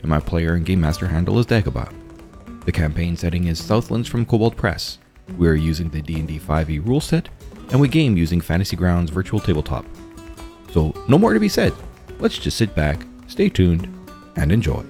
[0.00, 1.92] and my player and game master handle is Dagobah.
[2.64, 4.98] The campaign setting is Southlands from Kobold Press.
[5.36, 7.28] We are using the D&D 5e rule set,
[7.70, 9.84] and we game using Fantasy Grounds Virtual Tabletop.
[10.72, 11.72] So, no more to be said.
[12.18, 13.88] Let's just sit back, stay tuned,
[14.36, 14.84] and enjoy.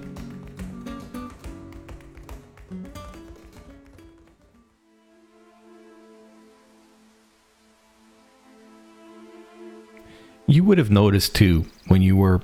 [10.46, 12.40] You would have noticed too when you were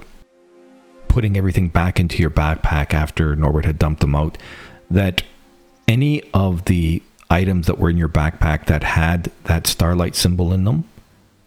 [1.14, 4.36] putting everything back into your backpack after Norbert had dumped them out
[4.91, 5.22] that
[5.86, 10.64] any of the items that were in your backpack that had that starlight symbol in
[10.64, 10.83] them,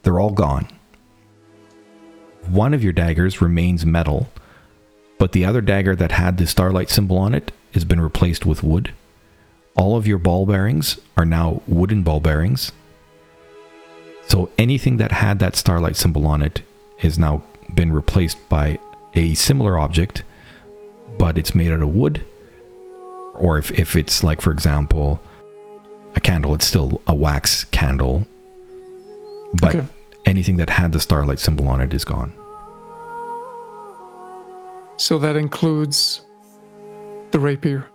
[0.03, 0.69] they're all gone.
[2.45, 4.29] One of your daggers remains metal,
[5.17, 8.63] but the other dagger that had the starlight symbol on it has been replaced with
[8.63, 8.93] wood.
[9.75, 12.71] All of your ball bearings are now wooden ball bearings.
[14.29, 16.61] So anything that had that starlight symbol on it
[16.99, 17.43] has now
[17.75, 18.79] been replaced by
[19.17, 20.23] a similar object,
[21.17, 22.23] but it's made out of wood.
[23.35, 25.19] Or if, if it's like, for example,
[26.15, 28.25] a candle, it's still a wax candle.
[29.61, 29.87] But Okay.
[30.25, 32.31] anything that had the starlight symbol on it is gone.
[34.97, 36.21] So that includes
[37.31, 37.85] the rapier.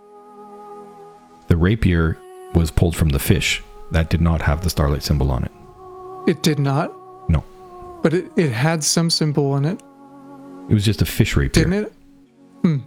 [1.47, 2.17] The rapier
[2.55, 5.51] was pulled from the fish that did not have the starlight symbol on it.
[6.27, 6.93] It did not,
[7.27, 7.43] No,
[8.01, 9.81] but it, it had some symbol on it,
[10.69, 11.63] it was just a fish rapier.
[11.65, 11.93] didn't it?
[12.63, 12.77] Hmm.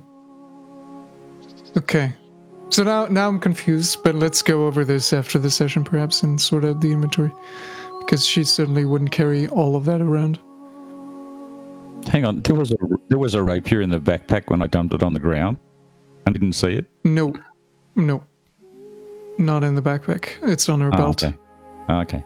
[1.77, 2.13] Okay.
[2.69, 6.41] So now now I'm confused, but let's go over this after the session perhaps and
[6.41, 7.33] sort out the inventory.
[8.01, 10.39] Because she certainly wouldn't carry all of that around.
[12.09, 12.77] Hang on, there was a
[13.09, 15.57] there was a rapier in the backpack when I dumped it on the ground.
[16.27, 16.87] I didn't see it.
[17.05, 17.35] No.
[17.95, 18.23] No.
[19.39, 20.31] Not in the backpack.
[20.43, 21.25] It's on her Oh, belt.
[21.25, 21.37] okay.
[21.89, 22.25] Oh, okay.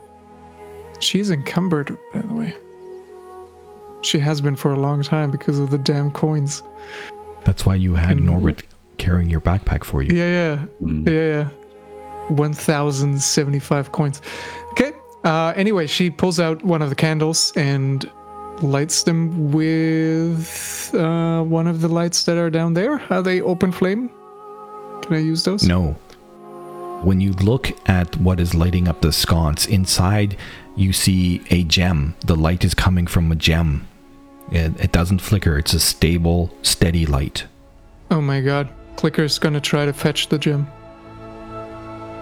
[1.01, 2.55] She's encumbered, by the way.
[4.03, 6.63] She has been for a long time because of the damn coins.
[7.45, 8.63] That's why you had And- Norbert
[8.99, 10.15] carrying your backpack for you.
[10.15, 10.65] Yeah, yeah.
[10.83, 11.09] Mm.
[11.09, 11.49] Yeah, yeah.
[12.29, 14.21] 1,075 coins.
[14.73, 14.93] Okay.
[15.25, 18.11] Uh, anyway, she pulls out one of the candles and
[18.63, 23.01] lights them with uh, one of the lights that are down there.
[23.11, 24.11] Are they open flame?
[25.03, 25.65] Can I use those?
[25.67, 25.97] No.
[27.03, 30.37] When you look at what is lighting up the sconce, inside
[30.77, 32.15] you see a gem.
[32.27, 33.87] The light is coming from a gem.
[34.51, 37.47] It, it doesn't flicker, it's a stable, steady light.
[38.11, 38.69] Oh my god.
[38.97, 40.67] Clicker's gonna try to fetch the gem.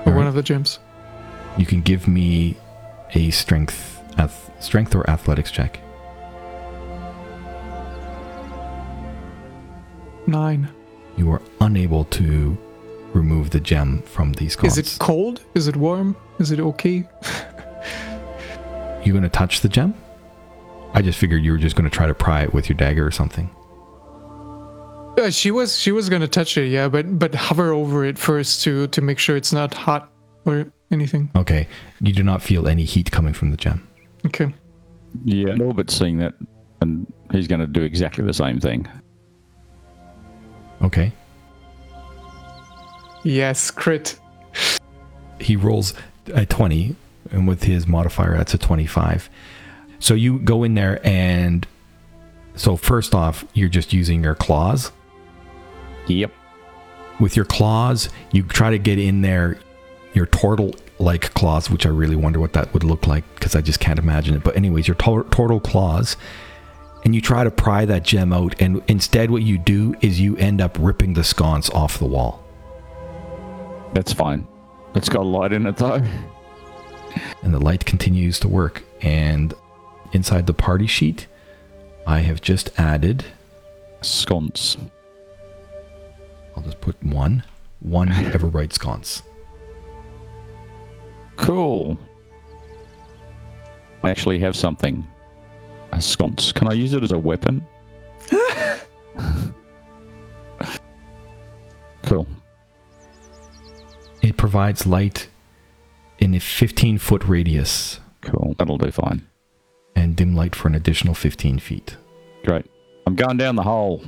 [0.06, 0.78] Or one of the gems.
[1.56, 2.56] You can give me
[3.14, 5.80] a strength, ath- strength or athletics check.
[10.26, 10.68] Nine.
[11.16, 12.56] You are unable to
[13.12, 14.76] remove the gem from these sconce.
[14.76, 15.42] Is it cold?
[15.54, 16.16] Is it warm?
[16.38, 16.96] Is it okay?
[19.04, 19.94] you going to touch the gem?
[20.94, 23.06] I just figured you were just going to try to pry it with your dagger
[23.06, 23.50] or something.
[25.18, 28.62] Uh, she was she was gonna touch it, yeah, but but hover over it first
[28.62, 30.12] to to make sure it's not hot
[30.44, 31.28] or anything.
[31.34, 31.66] Okay.
[32.00, 33.86] You do not feel any heat coming from the gem.
[34.26, 34.54] Okay.
[35.24, 36.34] Yeah, Norbert's seeing that,
[36.80, 38.86] and he's going to do exactly the same thing.
[40.82, 41.12] Okay.
[43.24, 44.18] Yes, crit.
[45.40, 45.94] he rolls
[46.34, 46.94] a 20
[47.32, 49.28] and with his modifier that's a 25
[49.98, 51.66] so you go in there and
[52.54, 54.92] so first off you're just using your claws
[56.06, 56.32] Yep.
[57.20, 59.58] with your claws you try to get in there
[60.14, 63.60] your turtle like claws which i really wonder what that would look like because i
[63.60, 66.16] just can't imagine it but anyways your tor- turtle claws
[67.04, 70.36] and you try to pry that gem out and instead what you do is you
[70.38, 72.42] end up ripping the sconce off the wall
[73.94, 74.46] That's fine.
[74.94, 76.02] It's got a light in it though.
[77.42, 78.82] and the light continues to work.
[79.00, 79.54] And
[80.12, 81.26] inside the party sheet,
[82.06, 83.24] I have just added,
[84.00, 84.76] Sconce.
[86.56, 87.44] I'll just put one,
[87.80, 89.22] one Everbright sconce.
[91.36, 91.98] Cool.
[94.02, 95.06] I actually have something.
[95.92, 96.52] A sconce.
[96.52, 97.66] Can I use it as a weapon?
[102.02, 102.26] cool.
[104.22, 105.28] It provides light
[106.18, 108.54] in a 15 foot radius Cool.
[108.58, 109.26] That'll do fine.
[109.98, 111.96] And dim light for an additional 15 feet.
[112.44, 112.66] Great.
[113.06, 114.02] I'm going down the hole.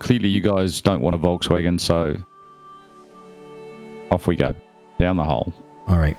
[0.00, 2.16] clearly you guys don't want a Volkswagen, so
[4.10, 4.54] off we go
[4.98, 5.52] down the hole.
[5.86, 6.16] All right.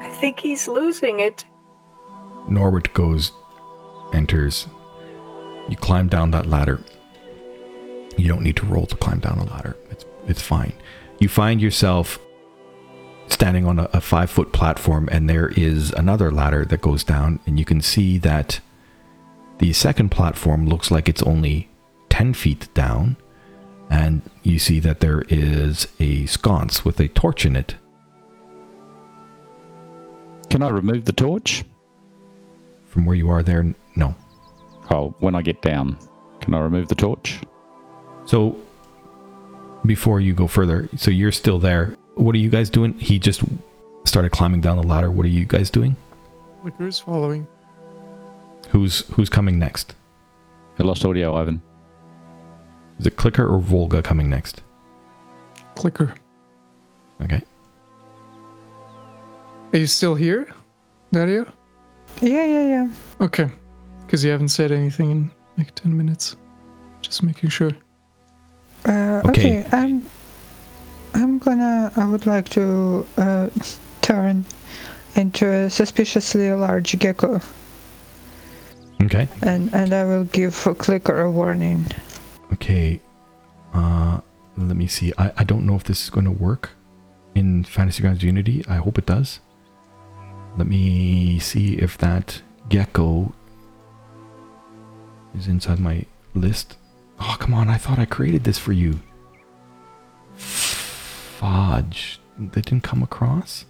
[0.00, 1.44] I think he's losing it.
[2.48, 3.32] Norbert goes,
[4.12, 4.68] enters.
[5.68, 6.80] You climb down that ladder.
[8.16, 9.76] You don't need to roll to climb down a ladder.
[9.90, 10.74] It's it's fine.
[11.18, 12.18] You find yourself
[13.28, 17.40] standing on a, a five foot platform, and there is another ladder that goes down,
[17.46, 18.60] and you can see that
[19.58, 21.68] the second platform looks like it's only
[22.08, 23.16] ten feet down,
[23.90, 27.76] and you see that there is a sconce with a torch in it.
[30.50, 31.64] Can I remove the torch?
[32.86, 34.14] From where you are, there, no.
[34.90, 35.98] Oh, when I get down,
[36.40, 37.40] can I remove the torch?
[38.24, 38.56] So
[39.84, 41.96] before you go further, so you're still there.
[42.14, 42.94] What are you guys doing?
[42.98, 43.42] He just
[44.04, 45.10] started climbing down the ladder.
[45.10, 45.96] What are you guys doing?
[46.62, 47.46] Clicker is following.
[48.70, 49.94] Who's who's coming next?
[50.78, 51.60] I lost audio, Ivan.
[52.98, 54.62] Is it Clicker or Volga coming next?
[55.76, 56.14] Clicker.
[57.22, 57.42] Okay.
[59.72, 60.48] Are you still here,
[61.12, 61.44] Dario?
[62.20, 62.88] Yeah, yeah, yeah.
[63.20, 63.48] Okay.
[64.06, 66.36] Because you haven't said anything in like 10 minutes.
[67.00, 67.72] Just making sure.
[68.84, 69.60] Uh, Okay.
[69.64, 69.68] okay.
[69.72, 70.06] I'm.
[71.14, 71.92] I'm gonna.
[71.96, 73.48] I would like to uh,
[74.02, 74.44] turn
[75.14, 77.40] into a suspiciously large gecko,
[79.02, 79.28] Okay.
[79.42, 81.86] and and I will give a clicker a warning.
[82.52, 83.00] Okay.
[83.72, 84.20] Uh
[84.56, 85.12] let me see.
[85.18, 86.70] I, I don't know if this is going to work
[87.34, 88.64] in Fantasy Grounds Unity.
[88.68, 89.40] I hope it does.
[90.56, 93.34] Let me see if that gecko
[95.36, 96.06] is inside my
[96.36, 96.76] list.
[97.18, 97.68] Oh, come on.
[97.68, 99.00] I thought I created this for you.
[101.44, 102.20] Fudge.
[102.38, 103.66] That didn't come across?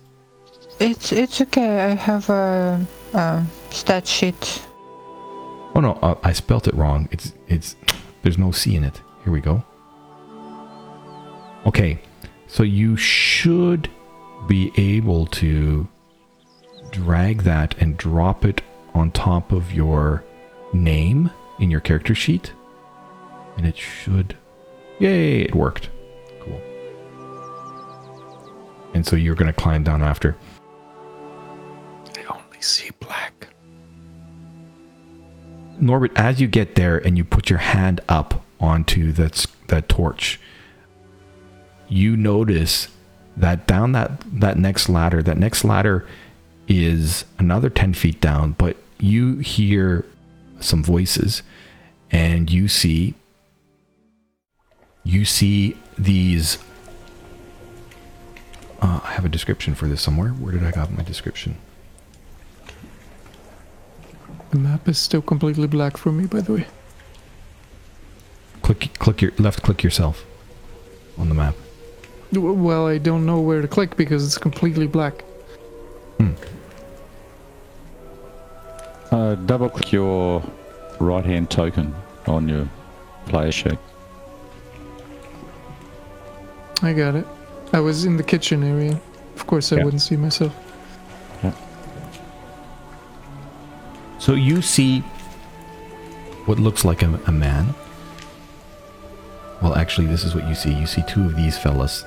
[0.78, 1.80] It's it's okay.
[1.80, 4.62] I have a, a stat sheet.
[5.74, 7.08] Oh no, uh, I spelt it wrong.
[7.10, 7.74] It's it's
[8.22, 9.02] there's no C in it.
[9.24, 9.64] Here we go.
[11.66, 11.98] Okay.
[12.46, 13.90] So you should
[14.46, 15.88] be able to
[16.92, 18.62] drag that and drop it
[18.94, 20.22] on top of your
[20.72, 21.28] name
[21.58, 22.52] in your character sheet.
[23.56, 24.36] And it should
[25.00, 25.88] Yay, it worked.
[28.94, 30.36] And so you're going to climb down after.
[32.16, 33.48] I only see black.
[35.80, 40.40] Norbert, as you get there and you put your hand up onto that that torch,
[41.88, 42.88] you notice
[43.36, 46.06] that down that that next ladder, that next ladder
[46.68, 50.06] is another ten feet down, but you hear
[50.60, 51.42] some voices,
[52.12, 53.14] and you see
[55.02, 56.58] you see these.
[58.84, 60.28] Uh, I have a description for this somewhere.
[60.28, 61.56] Where did I have my description?
[64.50, 66.66] The map is still completely black for me, by the way.
[68.60, 70.26] Click click your left click yourself
[71.16, 71.54] on the map.
[72.32, 75.24] Well, I don't know where to click because it's completely black.
[79.10, 80.42] Uh, double click your
[81.00, 81.94] right hand token
[82.26, 82.68] on your
[83.26, 83.78] player sheet.
[86.82, 87.26] I got it.
[87.74, 89.00] I was in the kitchen area.
[89.34, 89.84] Of course, I Yeah.
[89.84, 90.54] wouldn't see myself.
[91.42, 91.52] Yeah.
[94.20, 95.00] So you see
[96.46, 97.74] what looks like a, a man.
[99.60, 100.72] Well, actually, this is what you see.
[100.72, 102.04] You see two of these fellas.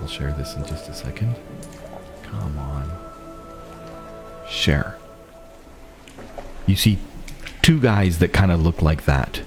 [0.00, 1.34] I'll share this in just a second.
[2.24, 2.90] Come on.
[4.48, 4.96] Share.
[6.66, 6.98] You see
[7.62, 9.40] two guys that kind of look like that.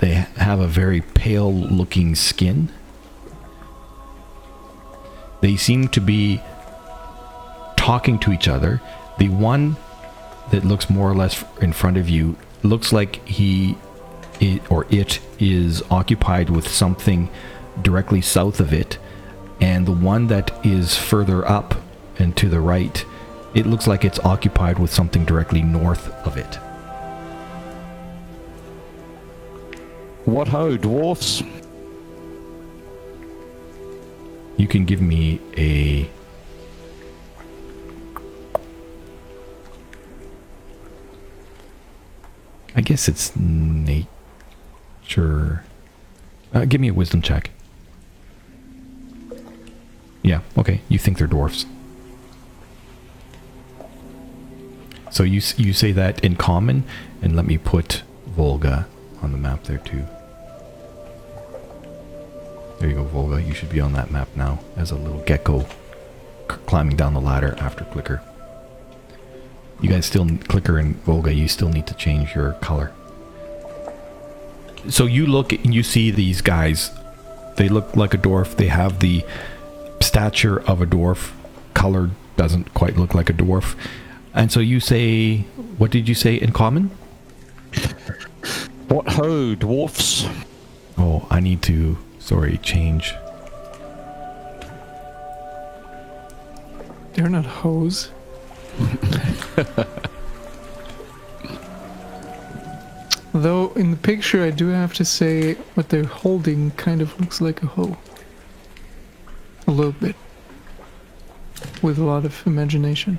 [0.00, 2.70] They have a very pale looking skin.
[5.40, 6.40] They seem to be
[7.76, 8.80] talking to each other.
[9.18, 9.76] The one
[10.50, 13.76] that looks more or less in front of you looks like he
[14.40, 17.30] it, or it is occupied with something
[17.82, 18.98] directly south of it,
[19.60, 21.74] and the one that is further up
[22.18, 23.04] and to the right,
[23.54, 26.58] it looks like it's occupied with something directly north of it.
[30.24, 31.42] What ho, dwarfs?
[34.56, 36.08] You can give me a
[42.76, 44.08] I guess it's nature.
[46.52, 47.50] Uh, give me a wisdom check.
[50.22, 50.80] Yeah, okay.
[50.88, 51.66] You think they're dwarfs.
[55.10, 56.82] So you you say that in common,
[57.22, 58.88] and let me put Volga
[59.24, 60.06] on the map there too.
[62.78, 63.42] There you go, Volga.
[63.42, 65.66] You should be on that map now as a little gecko
[66.46, 68.22] climbing down the ladder after Clicker.
[69.80, 72.92] You guys still, Clicker and Volga, you still need to change your color.
[74.88, 76.90] so you look and you see these guys.
[77.56, 78.56] They look like a dwarf.
[78.56, 79.24] They have the
[80.00, 81.32] stature of a dwarf.
[81.72, 83.76] Color doesn't quite look like a dwarf.
[84.34, 85.38] And so you say,
[85.78, 86.90] what did you say in common?
[88.88, 90.26] What ho, dwarfs?
[90.98, 93.14] Oh, I need to, sorry, change.
[97.14, 98.10] They're not hoes.
[103.32, 107.40] Though in the picture, I do have to say what they're holding kind of looks
[107.40, 107.96] like a hoe.
[109.66, 110.14] A little bit.
[111.82, 113.18] With a lot of imagination.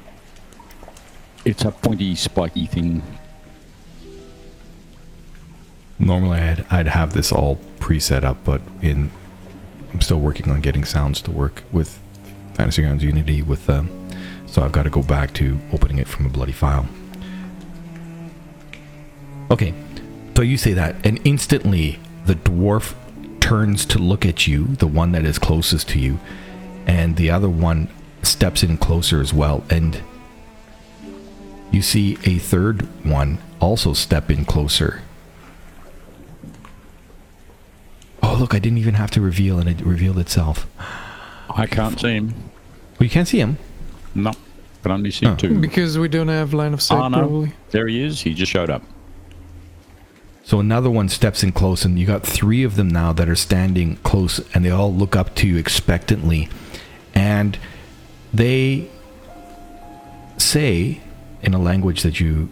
[1.44, 3.04] It's a pointy, spiky thing.
[5.98, 9.12] Normally, I'd, I'd have this all pre-set up, but in
[9.96, 12.00] I'm still working on getting sounds to work with
[12.54, 13.90] Fantasy Grounds Unity with them,
[14.46, 16.86] so I've got to go back to opening it from a bloody file.
[19.50, 19.74] Okay,
[20.36, 22.94] so you say that, and instantly the dwarf
[23.40, 26.20] turns to look at you, the one that is closest to you,
[26.86, 27.88] and the other one
[28.22, 30.02] steps in closer as well, and
[31.72, 35.02] you see a third one also step in closer.
[38.36, 40.68] Oh, look, I didn't even have to reveal, and it revealed itself.
[41.50, 42.34] I can't see him.
[43.00, 43.58] Well, you can't see him.
[44.14, 44.34] No,
[44.84, 45.36] can only see Oh.
[45.36, 45.58] two.
[45.58, 47.18] Because we don't have line of sight, Oh, no.
[47.20, 47.54] probably.
[47.72, 48.20] There he is.
[48.22, 48.84] He just showed up.
[50.44, 53.36] So another one steps in close, and you got three of them now that are
[53.38, 56.50] standing close, and they all look up to you expectantly,
[57.14, 57.58] and
[58.34, 58.90] they
[60.38, 61.00] say
[61.42, 62.50] in a language that you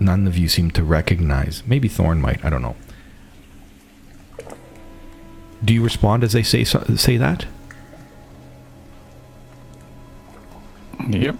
[0.00, 1.62] none of you seem to recognize.
[1.68, 2.44] Maybe Thorn might.
[2.44, 2.74] I don't know.
[5.64, 7.46] Do you respond as they say say that?
[11.08, 11.36] Yep.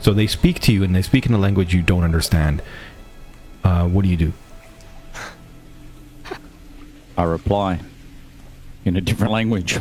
[0.00, 2.62] So they speak to you, and they speak in a language you don't understand.
[3.62, 4.32] Uh, what do you do?
[7.16, 7.80] I reply
[8.84, 9.78] in a different language.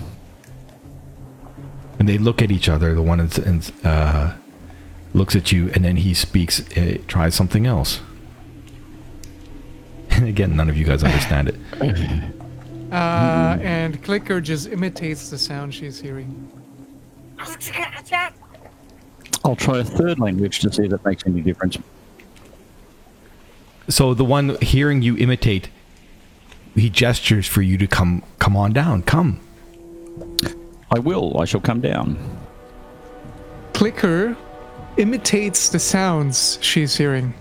[1.99, 2.93] and they look at each other.
[2.93, 4.33] The one and uh,
[5.13, 8.01] looks at you, and then he speaks, uh, tries something else.
[10.33, 11.55] And again, none of you guys understand it.
[12.91, 16.47] Uh, and Clicker just imitates the sound she's hearing.
[19.43, 21.79] I'll try a third language to see if it makes any difference.
[23.89, 25.69] So the one hearing you imitate,
[26.75, 29.39] he gestures for you to come, come on down, come.
[30.91, 31.39] I will.
[31.39, 32.15] I shall come down.
[33.73, 34.37] Clicker
[34.97, 37.33] imitates the sounds she's hearing.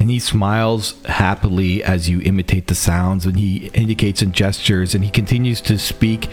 [0.00, 5.04] And he smiles happily as you imitate the sounds, and he indicates and gestures, and
[5.04, 6.28] he continues to speak,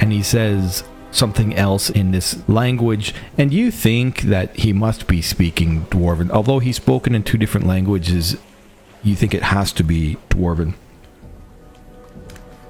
[0.00, 0.82] and he says
[1.12, 6.30] something else in this language, and you think that he must be speaking Dwarven.
[6.30, 8.36] Although he's spoken in two different languages,
[9.02, 10.74] you think it has to be Dwarven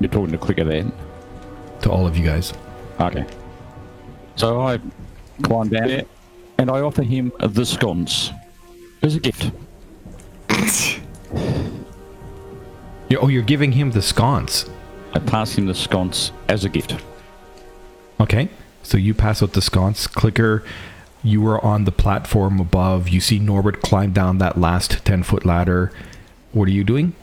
[0.00, 0.92] You're talking to Clicker then.
[1.82, 2.52] to all of you guys.
[3.00, 3.24] Okay.
[4.36, 4.78] So I
[5.42, 6.04] climb down there
[6.58, 8.30] and I offer him the sconce
[9.02, 9.50] as a gift.
[13.10, 14.68] You oh, you're giving him the sconce.
[15.12, 16.96] I pass him the sconce as a gift.
[18.20, 18.48] Okay.
[18.82, 20.06] So you pass out the sconce.
[20.06, 20.64] Clicker,
[21.22, 23.08] you are on the platform above.
[23.08, 25.92] You see Norbert climb down that last 10 foot ladder.
[26.52, 27.14] What are you doing?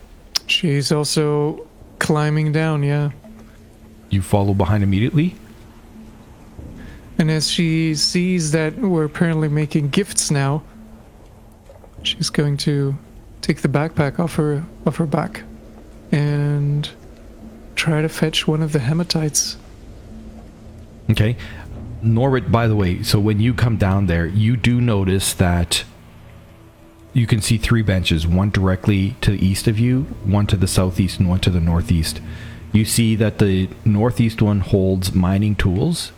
[0.45, 1.67] She's also
[1.99, 3.11] climbing down, yeah.
[4.09, 5.35] You follow behind immediately?
[7.17, 10.63] And as she sees that we're apparently making gifts now,
[12.03, 12.95] she's going to
[13.47, 15.43] take the backpack off her off her back
[16.11, 16.89] and
[17.75, 19.55] try to fetch one of the hematites.
[21.09, 21.37] Okay.
[22.01, 25.83] Norbert, by the way, so when you come down there, you do notice that
[27.13, 30.67] you can see three benches one directly to the east of you, one to the
[30.67, 32.21] southeast, and one to the northeast.
[32.73, 36.11] You see that the northeast one holds mining tools.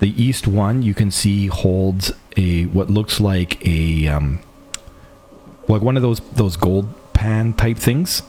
[0.00, 4.40] The east one you can see holds a what looks like a um,
[5.68, 8.22] like one of those those gold pan type things.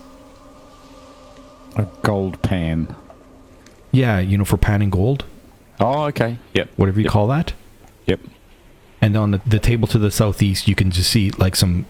[1.75, 2.95] A gold pan.
[3.91, 5.25] Yeah, you know, for panning gold,
[5.79, 6.37] Oh, okay.
[6.53, 6.69] Yep.
[6.77, 7.11] whatever you Yep.
[7.11, 7.53] call that.
[8.07, 8.19] Yep.
[9.01, 11.85] And on the, the table to the southeast, you can just see like some,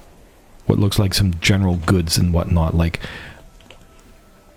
[0.66, 3.00] what looks like some general goods and whatnot, like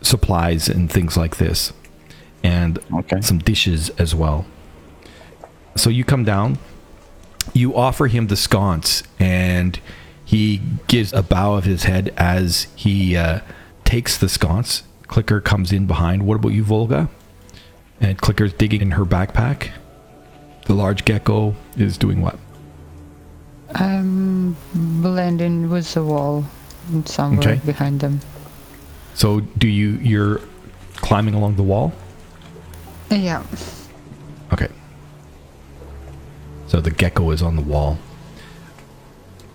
[0.00, 1.72] supplies and things like this,
[2.42, 3.20] and Okay.
[3.20, 4.44] some dishes as well.
[5.76, 6.58] So you come down,
[7.52, 9.78] you offer him the sconce, and
[10.26, 13.40] he gives a bow of his head as he uh,
[13.84, 14.82] takes the sconce.
[15.06, 16.26] Clicker comes in behind.
[16.26, 17.08] What about you, Volga?
[18.00, 19.70] And Clicker's digging in her backpack.
[20.66, 22.38] The large gecko is doing what?
[23.74, 26.44] I'm blending with the wall
[27.04, 27.60] somewhere Okay.
[27.64, 28.20] behind them.
[29.14, 30.40] So do you you're
[30.96, 31.92] climbing along the wall?
[33.10, 33.44] Yeah.
[34.52, 34.68] Okay.
[36.66, 37.96] So the gecko is on the wall.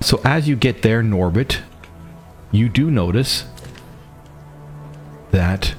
[0.01, 1.61] So as you get there, Norbit,
[2.51, 3.45] you do notice
[5.29, 5.75] that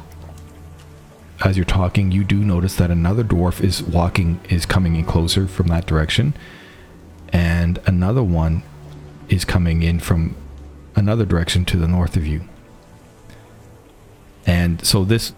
[1.44, 5.48] as you're talking, you do notice that another dwarf is walking, is coming in closer
[5.48, 6.34] from that direction,
[7.32, 8.62] and another one
[9.28, 10.36] is coming in from
[10.94, 12.48] another direction to the north of you.
[14.46, 15.32] And so this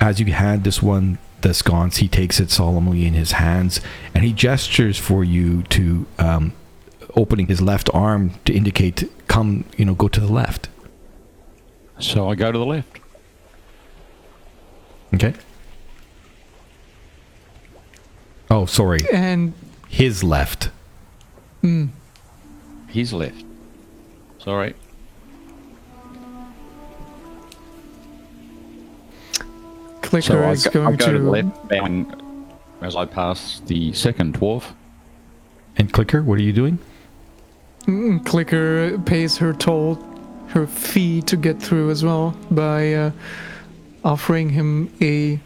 [0.00, 3.80] as you hand this one the sconce, he takes it solemnly in his hands
[4.14, 6.52] and he gestures for you to um,
[7.16, 10.68] opening his left arm to indicate, come, you know, go to the left.
[11.98, 12.98] So I go to the left.
[15.14, 15.34] Okay.
[18.50, 19.00] Oh, sorry.
[19.12, 19.52] And
[19.88, 20.70] His left.
[21.60, 21.86] Hmm.
[22.88, 23.44] He's left.
[24.38, 24.74] Sorry.
[30.02, 32.46] Clicker So I is go, I going go to the left, bowing
[32.80, 34.72] as I pass the second dwarf.
[35.76, 36.78] And Clicker, what are you doing?
[37.86, 39.98] Mm, Clicker pays her toll,
[40.48, 43.10] her fee to get through as well by uh,
[44.04, 45.40] offering him a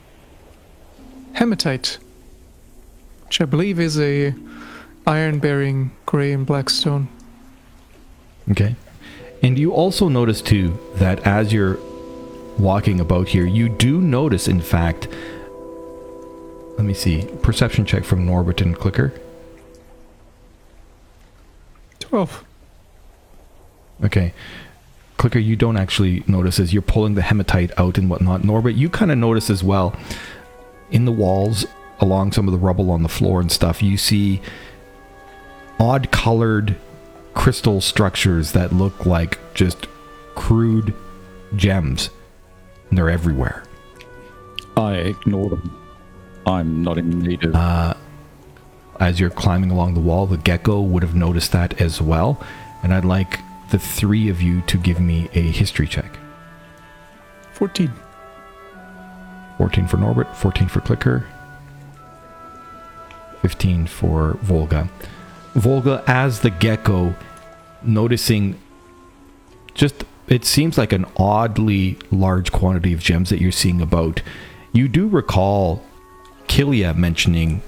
[1.32, 1.98] hematite,
[3.26, 4.34] which I believe is a
[5.06, 7.08] iron-bearing gray and black stone.
[8.50, 8.76] Okay.
[9.42, 11.78] And you also notice too that as you're
[12.58, 15.08] walking about here, you do notice, in fact,
[16.76, 19.12] let me see, perception check from Norbert and Clicker.
[22.14, 22.44] Twelve.
[24.04, 24.32] Okay.
[25.16, 28.44] Clicker, you don't actually notice as you're pulling the hematite out and whatnot.
[28.44, 29.96] Norbert, you kind of notice as well
[30.92, 31.66] in the walls,
[31.98, 34.40] along some of the rubble on the floor and stuff, you see
[35.80, 36.76] odd colored
[37.34, 39.88] crystal structures that look like just
[40.36, 40.94] crude
[41.56, 42.10] gems.
[42.90, 43.64] And they're everywhere.
[44.76, 45.84] I ignore them.
[46.46, 47.56] I'm not in need of.
[47.56, 47.94] Uh,
[49.00, 52.42] As you're climbing along the wall, the gecko would have noticed that as well.
[52.82, 56.18] And I'd like the three of you to give me a history check.
[57.52, 57.92] Fourteen.
[59.58, 61.26] 14 for Norbert, 14 for Clicker,
[63.42, 64.88] 15 for Volga.
[65.54, 67.14] Volga, as the gecko,
[67.82, 68.58] noticing
[69.74, 74.22] just, it seems like an oddly large quantity of gems that you're seeing about.
[74.72, 75.84] You do recall
[76.48, 77.62] Kilia mentioning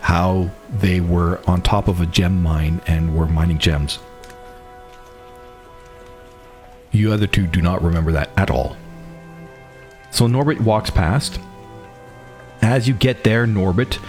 [0.00, 3.98] how they were on top of a gem mine and were mining gems.
[6.92, 8.76] You other two do not remember that at all.
[10.10, 11.38] So Norbit walks past.
[12.62, 14.02] As you get there, Norbit,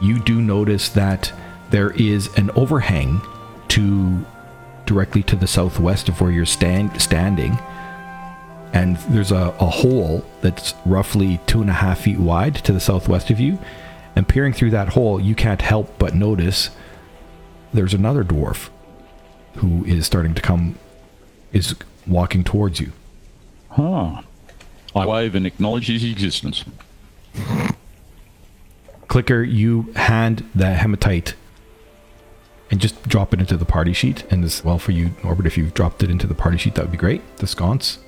[0.00, 1.32] you do notice that
[1.70, 3.20] there is an overhang
[3.68, 4.24] to
[4.86, 7.58] directly to the southwest of where you're stand, standing.
[8.72, 12.80] And there's a, a hole that's roughly two and a half feet wide to the
[12.80, 13.58] southwest of you.
[14.14, 16.70] And peering through that hole, you can't help but notice
[17.72, 18.68] there's another dwarf
[19.56, 20.78] who is starting to come,
[21.52, 21.74] is
[22.06, 22.92] walking towards you.
[23.70, 24.22] Huh.
[24.94, 26.64] I wave and acknowledge his existence.
[29.08, 31.34] Clicker, you hand the hematite
[32.70, 34.24] and just drop it into the party sheet.
[34.30, 36.82] And as well for you, Norbert, if you've dropped it into the party sheet, that
[36.82, 37.20] would be great.
[37.36, 37.98] The sconce.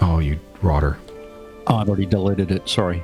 [0.00, 0.98] Oh, you rotter.
[1.66, 2.68] I've already deleted it.
[2.68, 3.02] Sorry.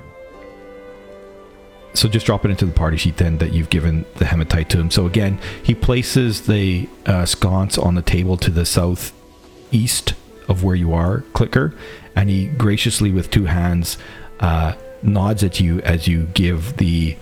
[1.96, 4.78] So just drop it into the party sheet then that you've given the hematite to
[4.78, 4.90] him.
[4.90, 10.14] So again, he places the uh, sconce on the table to the southeast
[10.48, 11.74] of where you are, Clicker,
[12.14, 13.98] and he graciously, with two hands,
[14.40, 17.16] uh, nods at you as you give the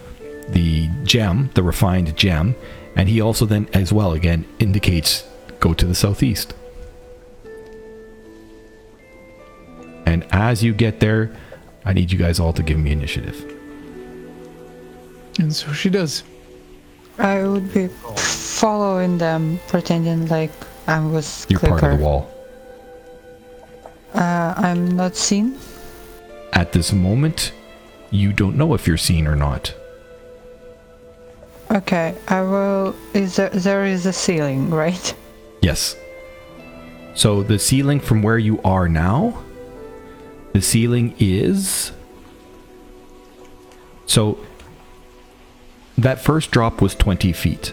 [0.49, 2.55] the gem, the refined gem,
[2.97, 5.25] and he also then, as well, again indicates
[5.61, 6.53] go to the southeast.
[10.05, 11.35] And as you get there,
[11.85, 13.54] I need you guys all to give me initiative.
[15.39, 16.23] And so she does.
[17.19, 20.51] I would be following them, pretending like
[20.87, 21.79] I was You're Clicker.
[21.79, 22.31] part of the wall.
[24.15, 25.59] Uh, I'm not seen.
[26.53, 27.53] At this moment,
[28.11, 29.75] you don't know if you're seen or not.
[31.73, 32.95] Okay, I will.
[33.15, 35.15] Is there, there is a ceiling, right?
[35.63, 35.97] Yes.
[37.15, 39.43] So the ceiling from where you are now,
[40.53, 41.91] the ceiling is.
[44.07, 44.39] So
[45.99, 47.73] that first drop was 20 feet.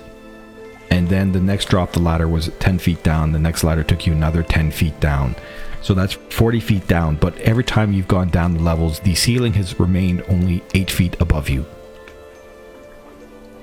[0.89, 3.31] And then the next drop, the ladder was 10 feet down.
[3.31, 5.35] The next ladder took you another 10 feet down.
[5.81, 7.15] So that's 40 feet down.
[7.15, 11.19] But every time you've gone down the levels, the ceiling has remained only 8 feet
[11.21, 11.65] above you.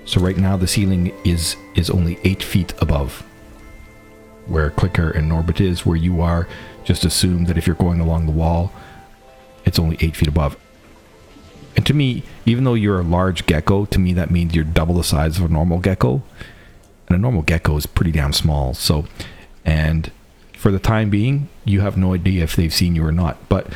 [0.06, 3.22] So right now the ceiling is is only 8 feet above
[4.48, 6.48] where Clicker and Norbit is, where you are,
[6.82, 8.72] just assume that if you're going along the wall,
[9.64, 10.56] it's only eight feet above.
[11.88, 14.96] And to me, even though you're a large gecko, to me that means you're double
[14.96, 16.22] the size of a normal gecko.
[17.08, 18.74] And a normal gecko is pretty damn small.
[18.74, 19.06] So,
[19.64, 20.12] and
[20.52, 23.38] for the time being, you have no idea if they've seen you or not.
[23.48, 23.68] But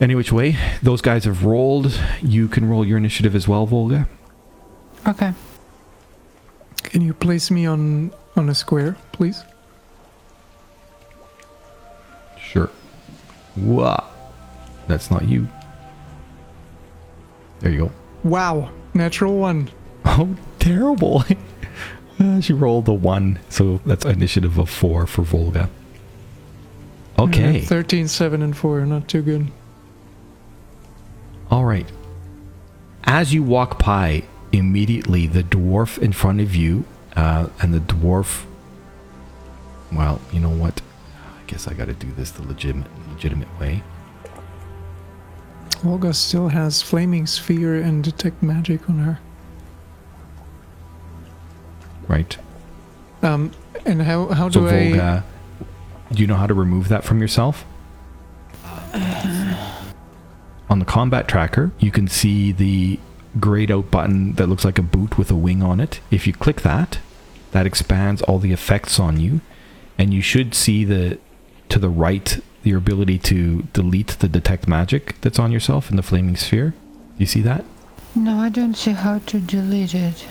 [0.00, 2.00] any which way, those guys have rolled.
[2.22, 4.08] You can roll your initiative as well, Volga.
[5.06, 5.34] Okay.
[6.84, 9.44] Can you place me on on a square, please?
[12.40, 12.70] Sure.
[13.56, 14.04] Wah.
[14.88, 15.48] That's not you.
[17.62, 17.92] There you go.
[18.24, 19.70] Wow, natural one.
[20.04, 21.24] Oh, terrible.
[22.20, 25.68] Uh, she rolled a one, so that's initiative of four for Volga.
[27.18, 27.62] Okay.
[27.62, 28.86] 13, 7, and 4.
[28.86, 29.48] Not too good.
[31.50, 31.86] All right.
[33.04, 34.22] As you walk by,
[34.52, 36.84] immediately the dwarf in front of you,
[37.16, 38.44] uh, and the dwarf.
[39.90, 40.80] Well, you know what?
[41.16, 43.82] I guess I got to do this the legitimate, legitimate way.
[45.82, 49.18] Volga still has flaming sphere and detect magic on her.
[52.06, 52.36] Right.
[53.22, 53.50] Um,
[53.84, 54.90] and how how So do I?
[54.90, 55.24] Volga,
[56.12, 57.64] do you know how to remove that from yourself?
[60.70, 62.98] On the combat tracker, you can see the
[63.40, 66.00] grayed out button that looks like a boot with a wing on it.
[66.10, 66.98] If you click that,
[67.50, 69.40] that expands all the effects on you,
[69.98, 71.18] and you should see the
[71.70, 76.02] to the right your ability to delete the detect magic that's on yourself in the
[76.02, 76.74] flaming sphere.
[77.18, 77.64] You see that?
[78.14, 80.26] No, I don't see how to delete it.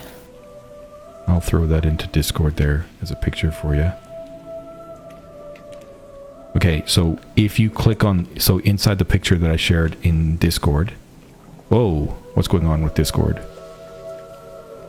[1.27, 3.91] I'll throw that into Discord there as a picture for you.
[6.55, 10.93] Okay, so if you click on so inside the picture that I shared in Discord.
[11.69, 13.41] Whoa, what's going on with Discord?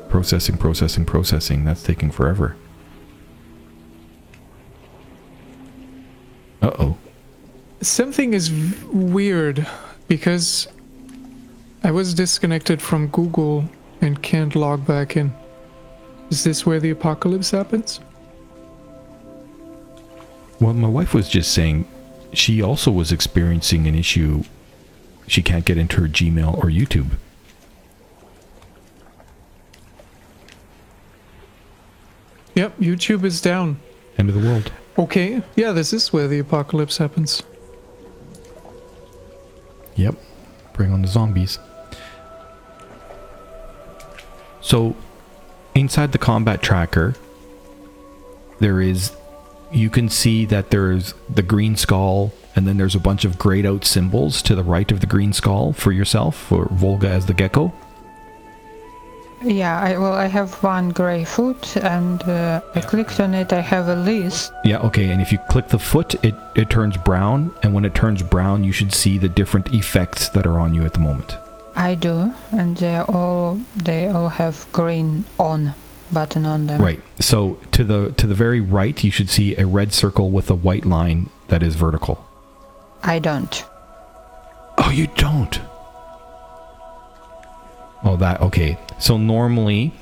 [0.09, 1.65] Processing, processing, processing.
[1.65, 2.57] That's taking forever.
[6.61, 6.99] Uh oh.
[7.83, 9.67] Something is v- weird
[10.07, 10.69] because
[11.83, 13.65] I was disconnected from Google
[14.01, 15.35] and can't log back in.
[16.31, 17.99] Is this where the apocalypse happens?
[20.61, 21.89] Well, my wife was just saying
[22.33, 24.45] she also was experiencing an issue.
[25.27, 27.11] She can't get into her Gmail or YouTube.
[32.55, 33.81] Yep, YouTube is down.
[34.19, 34.71] End of the world.
[34.97, 37.43] Okay, yeah, this is where the apocalypse happens.
[39.97, 40.17] Yep.
[40.73, 41.59] Bring on the zombies.
[44.61, 44.97] So,
[45.75, 47.15] inside the combat tracker,
[48.61, 49.13] there is.
[49.73, 53.65] You can see that there's the green skull, and then there's a bunch of grayed
[53.65, 57.35] out symbols to the right of the green skull for yourself, for Volga as the
[57.35, 57.73] gecko.
[59.45, 63.53] Yeah, I well, I have one gray foot, and uh, I clicked on it.
[63.53, 64.53] I have a list.
[64.65, 67.95] Yeah, okay, and if you click the foot, it, it turns brown, and when it
[67.95, 71.37] turns brown, you should see the different effects that are on you at the moment.
[71.75, 75.75] I do, and they all they all have green on
[76.13, 76.81] button on them.
[76.81, 77.01] Right.
[77.19, 80.55] So to the to the very right, you should see a red circle with a
[80.55, 82.25] white line that is vertical.
[83.03, 83.65] I don't.
[84.79, 85.61] Oh, you don't.
[88.05, 88.79] Oh, that okay.
[88.99, 89.95] So normally,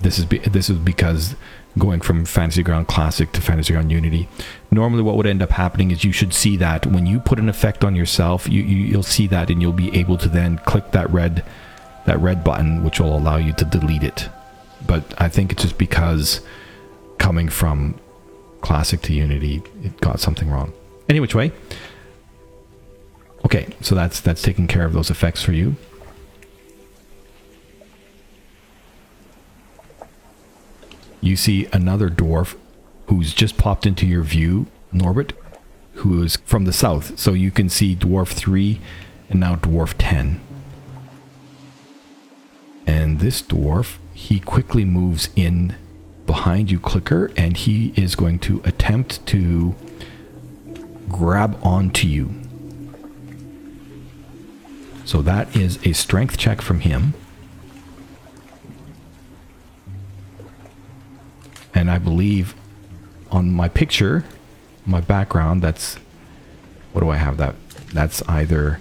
[0.00, 1.36] this is be, this is because
[1.78, 4.28] going from Fantasy Ground Classic to Fantasy Ground Unity.
[4.70, 7.48] Normally, what would end up happening is you should see that when you put an
[7.48, 10.90] effect on yourself, you, you you'll see that, and you'll be able to then click
[10.92, 11.44] that red
[12.06, 14.28] that red button, which will allow you to delete it.
[14.86, 16.40] But I think it's just because
[17.18, 17.98] coming from
[18.60, 20.72] Classic to Unity, it got something wrong.
[21.08, 21.52] Any which way.
[23.44, 25.76] Okay, so that's that's taking care of those effects for you.
[31.26, 32.56] You see another dwarf
[33.08, 35.32] who's just popped into your view, Norbert,
[35.94, 37.18] who is from the south.
[37.18, 38.80] So you can see dwarf 3
[39.28, 40.40] and now dwarf 10.
[42.86, 45.74] And this dwarf, he quickly moves in
[46.26, 49.74] behind you, Clicker, and he is going to attempt to
[51.08, 52.30] grab onto you.
[55.04, 57.14] So that is a strength check from him.
[61.76, 62.54] And I believe
[63.30, 64.24] on my picture,
[64.86, 65.96] my background, that's
[66.92, 67.54] what do I have that?
[67.92, 68.80] That's either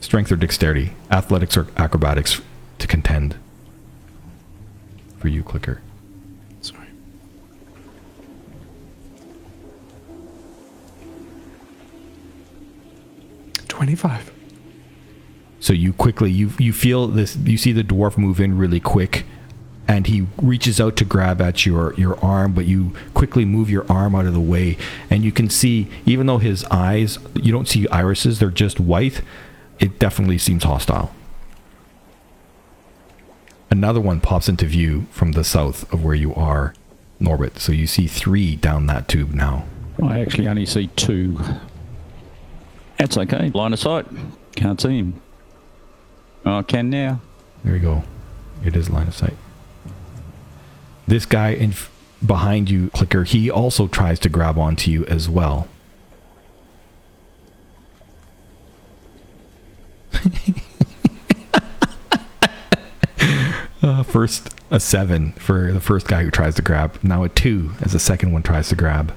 [0.00, 2.42] strength or dexterity, athletics or acrobatics
[2.78, 3.34] to contend
[5.18, 5.80] for you, Clicker.
[6.60, 6.86] Sorry.
[13.68, 14.30] Twenty-five.
[15.60, 19.24] So you quickly you you feel this you see the dwarf move in really quick
[19.88, 23.90] and he reaches out to grab at your your arm but you quickly move your
[23.90, 24.76] arm out of the way
[25.10, 29.22] and you can see even though his eyes you don't see irises they're just white
[29.78, 31.14] it definitely seems hostile
[33.70, 36.74] another one pops into view from the south of where you are
[37.20, 39.64] norbit so you see three down that tube now
[40.02, 41.38] I actually only see two.
[42.98, 43.50] That's okay.
[43.50, 44.06] Line of sight.
[44.54, 45.20] Can't see him.
[46.44, 47.20] Oh, I can now.
[47.64, 48.04] There we go.
[48.64, 49.36] It is line of sight.
[51.06, 51.72] This guy in
[52.24, 55.68] behind you, clicker, he also tries to grab onto you as well.
[63.82, 66.98] uh, first a seven for the first guy who tries to grab.
[67.02, 69.14] Now a two as the second one tries to grab.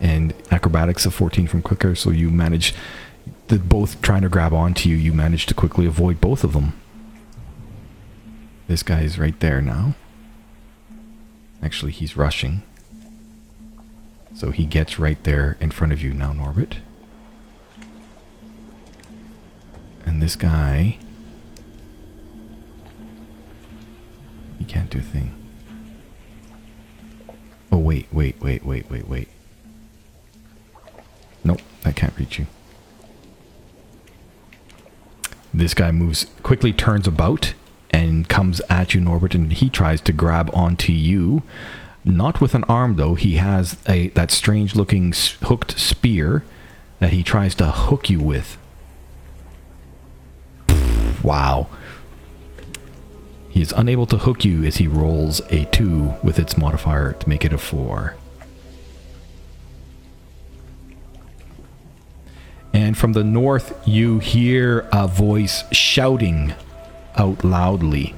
[0.00, 2.74] and acrobatics of 14 from clicker so you manage
[3.48, 6.78] the both trying to grab onto you you manage to quickly avoid both of them
[8.68, 9.94] this guy is right there now.
[11.62, 12.62] Actually he's rushing.
[14.34, 16.78] So he gets right there in front of you now norbit
[20.14, 20.96] and this guy
[24.58, 25.34] he can't do a thing.
[27.72, 29.28] Oh wait wait wait wait wait wait.
[31.42, 32.46] Nope, that can't reach you.
[35.52, 37.54] This guy moves quickly, turns about,
[37.94, 41.44] and comes at you, Norbert, and he tries to grab onto you.
[42.04, 43.14] Not with an arm, though.
[43.14, 46.42] He has a that strange-looking hooked spear
[46.98, 48.58] that he tries to hook you with.
[51.22, 51.68] Wow.
[53.48, 57.28] He is unable to hook you as he rolls a two with its modifier to
[57.28, 58.16] make it a four.
[62.72, 66.54] And from the north, you hear a voice shouting
[67.16, 68.14] out loudly.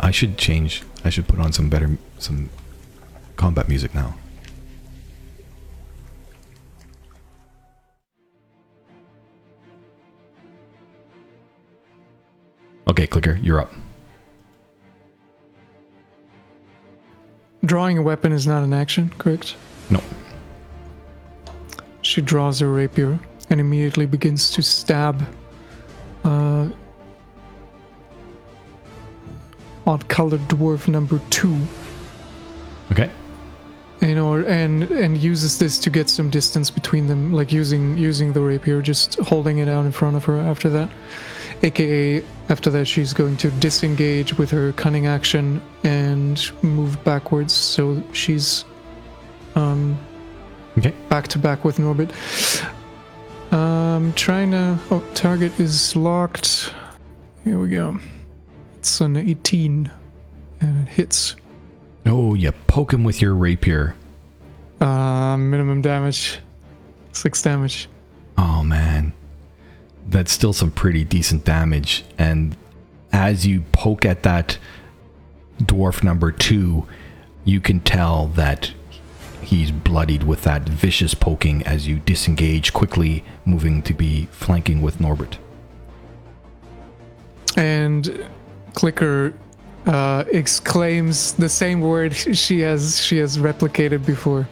[0.00, 0.82] I should change.
[1.04, 2.50] I should put on some better, some
[3.36, 4.14] combat music now.
[12.88, 13.72] Okay, clicker, you're up.
[17.64, 19.56] Drawing a weapon is not an action, correct?
[19.88, 20.02] No.
[22.02, 25.26] She draws her rapier and immediately begins to stab
[26.24, 26.68] uh,
[29.86, 31.56] odd colored dwarf number two.
[32.92, 33.10] Okay.
[34.00, 38.32] In order, and and uses this to get some distance between them, like using using
[38.32, 40.38] the rapier, just holding it out in front of her.
[40.38, 40.90] After that,
[41.62, 47.54] aka after that, she's going to disengage with her cunning action and move backwards.
[47.54, 48.64] So she's
[49.54, 49.96] um,
[50.76, 50.92] Okay.
[51.08, 52.10] back to back with Norbit.
[53.52, 54.78] Um, trying to.
[54.90, 56.74] Oh, target is locked.
[57.44, 57.98] Here we go.
[58.84, 59.90] It's an 18,
[60.60, 61.36] and it hits.
[62.04, 63.94] Oh, you poke him with your rapier.
[64.78, 66.38] Uh, minimum damage,
[67.10, 67.88] six damage.
[68.36, 69.14] Oh man.
[70.06, 72.04] That's still some pretty decent damage.
[72.18, 72.58] And
[73.10, 74.58] as you poke at that
[75.62, 76.86] dwarf number two,
[77.46, 78.74] you can tell that
[79.40, 85.00] he's bloodied with that vicious poking as you disengage quickly, moving to be flanking with
[85.00, 85.38] Norbert.
[87.56, 88.26] And
[88.74, 89.32] Clicker
[89.86, 94.48] uh, exclaims the same word she has she has replicated before,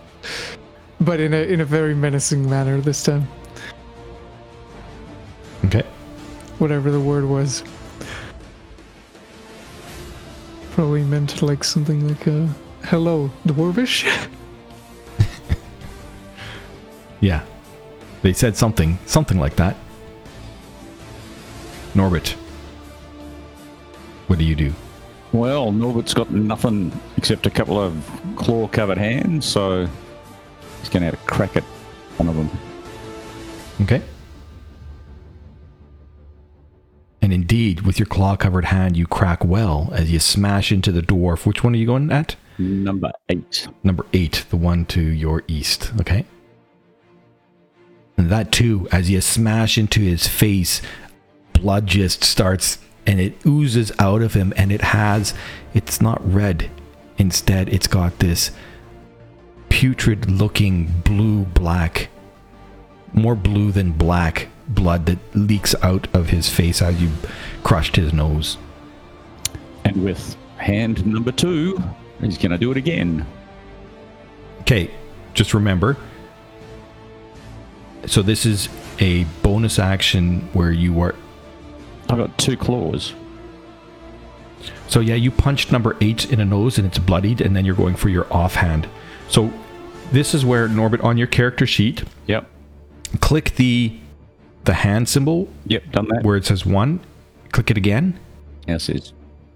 [1.00, 3.28] but in a in a very menacing manner this time.
[5.66, 5.84] Okay.
[6.58, 7.62] Whatever the word was.
[10.72, 12.46] Probably meant like something like uh,
[12.84, 14.06] "Hello, dwarvish."
[17.22, 17.44] Yeah.
[18.22, 19.76] They said something, something like that.
[21.94, 22.34] Norbert.
[24.32, 24.72] What do you do?
[25.34, 29.86] Well, Norbert's got nothing except a couple of claw covered hands, so
[30.80, 31.62] he's going to have a crack at
[32.16, 32.50] one of them.
[33.82, 34.00] Okay.
[37.20, 41.02] And indeed, with your claw covered hand, you crack well as you smash into the
[41.02, 41.44] dwarf.
[41.44, 42.36] Which one are you going at?
[42.56, 43.68] Number eight.
[43.84, 45.92] Number eight, the one to your east.
[46.00, 46.24] Okay.
[48.16, 50.80] And that too, as you smash into his face,
[51.52, 55.34] blood just starts and it oozes out of him and it has,
[55.74, 56.70] it's not red.
[57.18, 58.50] Instead, it's got this
[59.68, 62.08] putrid looking blue black,
[63.12, 67.10] more blue than black blood that leaks out of his face as you
[67.62, 68.58] crushed his nose.
[69.84, 71.82] And with hand number two,
[72.20, 73.26] he's going to do it again.
[74.60, 74.90] Okay,
[75.34, 75.96] just remember.
[78.06, 81.14] So this is a bonus action where you are
[82.12, 83.14] I've got two claws.
[84.86, 87.74] So yeah, you punched number eight in a nose and it's bloodied, and then you're
[87.74, 88.86] going for your offhand.
[89.28, 89.50] So
[90.12, 92.46] this is where Norbit on your character sheet, Yep.
[93.20, 93.98] click the
[94.64, 96.22] the hand symbol Yep, done that.
[96.22, 97.00] where it says one.
[97.50, 98.18] Click it again,
[98.68, 99.12] Yes, it's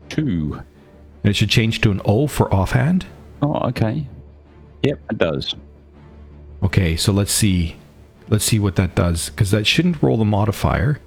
[0.08, 0.60] two.
[1.22, 3.04] and it should change to an O for offhand.
[3.42, 4.06] Oh, okay.
[4.82, 5.54] Yep, it does.
[6.62, 7.76] Okay, so let's see.
[8.28, 10.98] Let's see what that does because that shouldn't roll the modifier.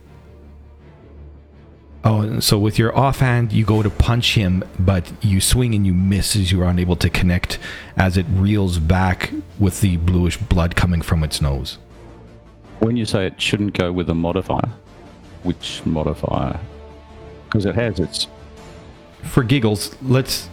[2.03, 5.93] Oh, so with your offhand, you go to punch him, but you swing and you
[5.93, 7.59] miss as you are unable to connect
[7.97, 11.77] as it reels back with the bluish blood coming from its nose.
[12.79, 14.69] When you say it shouldn't go with a modifier,
[15.43, 16.59] which modifier?
[17.45, 18.27] Because it has its.
[19.23, 20.49] For giggles, let's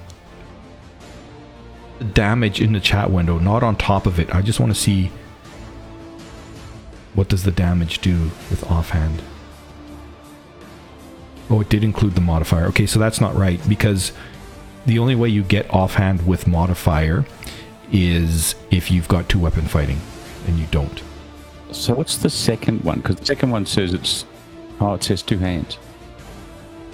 [2.12, 4.34] damage in the chat window, not on top of it.
[4.34, 5.12] I just want to see
[7.14, 9.22] what does the damage do with offhand.
[11.48, 12.66] Oh, it did include the modifier.
[12.66, 14.12] Okay, so that's not right because
[14.86, 17.24] the only way you get offhand with modifier
[17.92, 20.00] is if you've got two weapon fighting
[20.46, 21.02] and you don't.
[21.72, 23.00] So what's the second one?
[23.00, 24.24] Because the second one says it's.
[24.80, 25.78] Oh, it says two hands.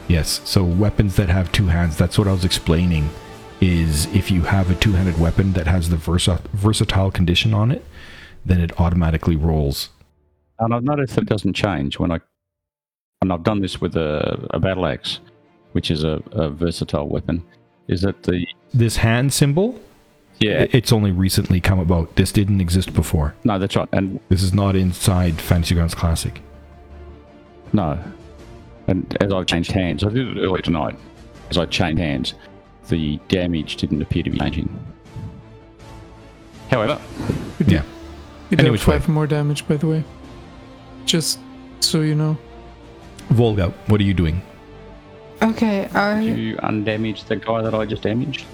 [0.08, 3.10] Yes, so weapons that have two hands, that's what I was explaining.
[3.60, 7.70] Is if you have a two handed weapon that has the versa- versatile condition on
[7.70, 7.84] it,
[8.44, 9.90] then it automatically rolls.
[10.58, 12.20] And I've noticed that it doesn't change when I.
[13.22, 15.20] And I've done this with a, a battle axe,
[15.72, 17.42] which is a, a versatile weapon.
[17.88, 18.46] Is that the.
[18.74, 19.80] This hand symbol,
[20.40, 20.66] Yeah.
[20.72, 22.16] it's only recently come about.
[22.16, 23.34] This didn't exist before.
[23.44, 23.88] No, that's right.
[23.92, 26.42] And This is not inside Fantasy Grounds Classic.
[27.72, 27.98] no.
[28.88, 30.98] And as I've changed hands, I did it earlier tonight.
[31.50, 32.34] As I changed hands,
[32.88, 34.68] the damage didn't appear to be changing.
[36.70, 37.00] However,
[37.66, 37.82] Yeah.
[38.50, 38.98] You Any dealt which way.
[38.98, 40.04] five more damage, by the way.
[41.06, 41.38] Just
[41.78, 42.36] so you know.
[43.32, 44.42] Volga, what are you doing?
[45.42, 48.44] Okay, I Did you undamage the guy that I just damaged?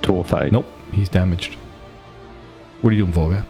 [0.00, 0.52] Torfade.
[0.52, 1.54] Nope, he's damaged.
[2.80, 3.46] What are you doing, Volga?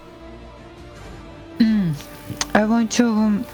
[2.55, 3.47] I want to um,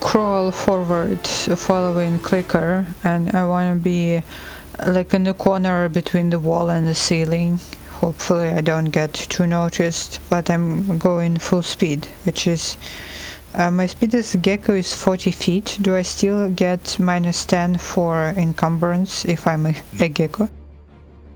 [0.00, 4.22] crawl forward following clicker and I want to be
[4.86, 7.60] like in the corner between the wall and the ceiling.
[7.90, 12.78] Hopefully I don't get too noticed, but I'm going full speed, which is
[13.54, 15.78] uh, my speed as gecko is 40 feet.
[15.80, 20.48] Do I still get minus 10 for encumbrance if I'm a, a gecko?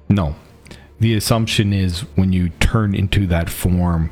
[0.09, 0.35] No.
[1.01, 4.11] The assumption is when you turn into that form.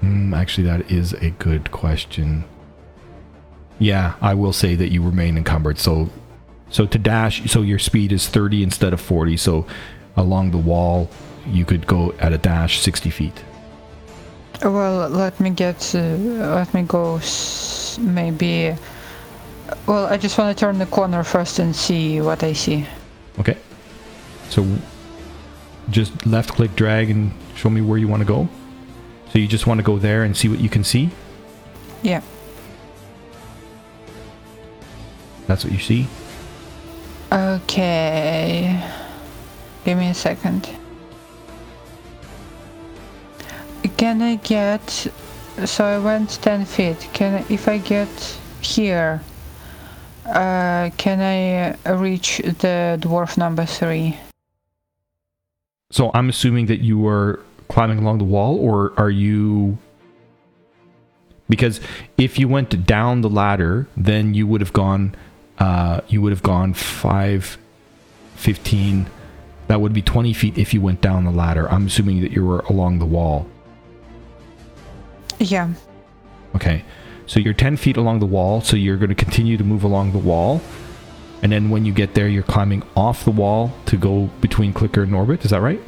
[0.00, 2.44] Hmm, actually, that is a good question.
[3.78, 5.78] Yeah, I will say that you remain encumbered.
[5.78, 6.10] So,
[6.70, 9.36] so to dash, so your speed is 30 instead of 40.
[9.36, 9.66] So,
[10.16, 11.10] along the wall,
[11.46, 13.44] you could go at a dash 60 feet.
[14.62, 18.74] Well, let me get, uh, let me go s- maybe.
[19.86, 22.84] Well, I just want to turn the corner first and see what I see.
[23.38, 23.56] Okay.
[24.50, 24.66] So,
[25.90, 28.48] just left click, drag, and show me where you want to go.
[29.32, 31.10] So you just want to go there and see what you can see.
[32.02, 32.20] Yeah.
[35.46, 36.06] That's what you see.
[37.32, 38.82] Okay.
[39.84, 40.68] Give me a second.
[44.00, 45.12] Can I get?
[45.66, 47.06] So I went ten feet.
[47.12, 48.08] Can if I get
[48.62, 49.20] here?
[50.24, 54.16] Uh, can I reach the dwarf number three?
[55.90, 59.76] So I'm assuming that you were climbing along the wall, or are you?
[61.50, 61.82] Because
[62.16, 65.14] if you went down the ladder, then you would have gone.
[65.58, 67.58] Uh, you would have gone five,
[68.34, 69.10] fifteen.
[69.68, 71.70] That would be twenty feet if you went down the ladder.
[71.70, 73.46] I'm assuming that you were along the wall.
[75.40, 75.72] Yeah.
[76.54, 76.84] Okay.
[77.26, 80.12] So you're 10 feet along the wall, so you're going to continue to move along
[80.12, 80.60] the wall.
[81.42, 85.02] And then when you get there, you're climbing off the wall to go between Clicker
[85.04, 85.44] and Norbit.
[85.44, 85.80] Is that right?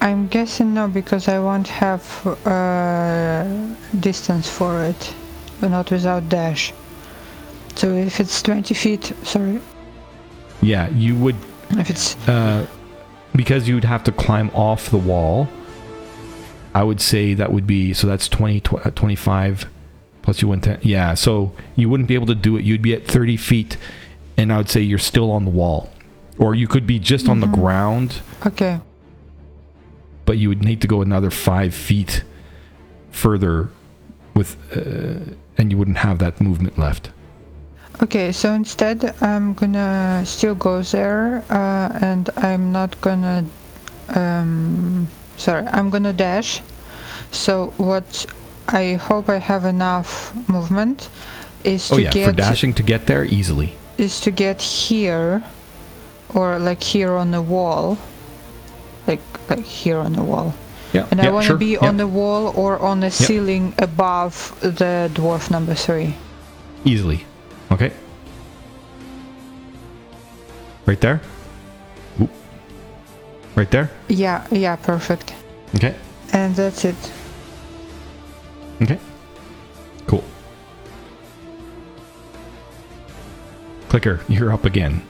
[0.00, 2.04] I'm guessing no because I won't have
[2.46, 3.44] uh,
[4.00, 5.14] distance for it,
[5.60, 6.72] but not without dash.
[7.74, 9.60] So if it's 20 feet, sorry,
[10.60, 11.36] Yeah, you would,
[11.70, 12.66] if it's uh,
[13.34, 15.48] because you would have to climb off the wall.
[16.74, 19.66] I would say that would be, so that's 20, tw- uh, 25
[20.22, 20.78] plus you went 10.
[20.82, 22.64] Yeah, so you wouldn't be able to do it.
[22.64, 23.76] You'd be at 30 feet,
[24.36, 25.90] and I would say you're still on the wall.
[26.38, 28.80] Or you could be just on the ground okay.
[30.24, 32.24] but you would need to go another five feet
[33.10, 33.70] further
[34.34, 37.10] with uh, and you wouldn't have that movement left
[38.02, 43.44] Okay, so instead I'm gonna still go there, uh, and I'm not gonna.
[44.08, 45.06] Um,
[45.36, 46.60] sorry, I'm gonna dash.
[47.30, 48.26] So what
[48.68, 51.08] I hope I have enough movement.
[51.64, 53.74] Is oh to Oh yeah, get for dashing to get there easily.
[53.98, 55.42] is to get here,
[56.34, 57.98] or like here on the wall,
[59.06, 60.54] like like here on the wall.
[60.92, 61.06] Yeah.
[61.10, 61.86] And I want to sure, be yeah.
[61.88, 66.14] on the wall or on the ceiling above the dwarf number three.
[66.84, 67.24] easily.
[67.70, 67.92] Okay.
[70.84, 71.20] Right there.
[73.54, 73.90] Right there.
[74.08, 75.34] Yeah, yeah, perfect.
[75.74, 75.94] Okay.
[76.32, 77.12] And that's it.
[78.80, 78.98] Okay.
[80.06, 80.24] Cool.
[83.88, 85.02] Clicker, you're up again.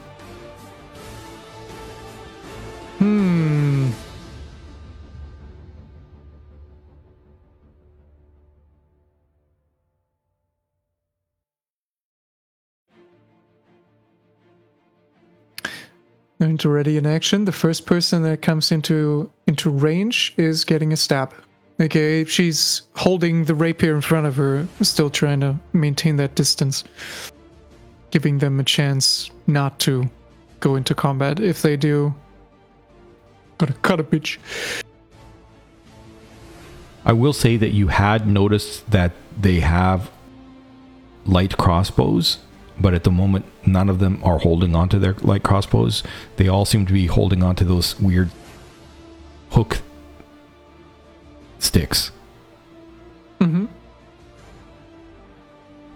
[16.43, 17.45] Going to ready in action.
[17.45, 21.33] The first person that comes into into range is getting a stab.
[21.79, 26.83] Okay, she's holding the rapier in front of her, still trying to maintain that distance,
[28.11, 30.09] giving them a chance not to
[30.59, 31.39] go into combat.
[31.39, 32.13] If they do,
[33.57, 34.37] gotta cut a bitch.
[37.05, 40.11] I will say that you had noticed that they have
[41.25, 42.39] light crossbows,
[42.79, 46.03] but at the moment, none of them are holding onto their light crossbows.
[46.37, 48.29] They all seem to be holding onto those weird
[49.51, 49.79] hook
[51.59, 52.11] sticks.
[53.39, 53.65] hmm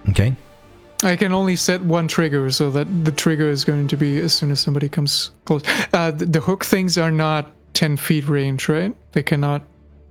[0.09, 0.35] Okay.
[1.03, 4.33] I can only set one trigger, so that the trigger is going to be as
[4.33, 5.61] soon as somebody comes close.
[5.93, 8.95] Uh, the, the hook things are not 10 feet range, right?
[9.11, 9.61] They cannot,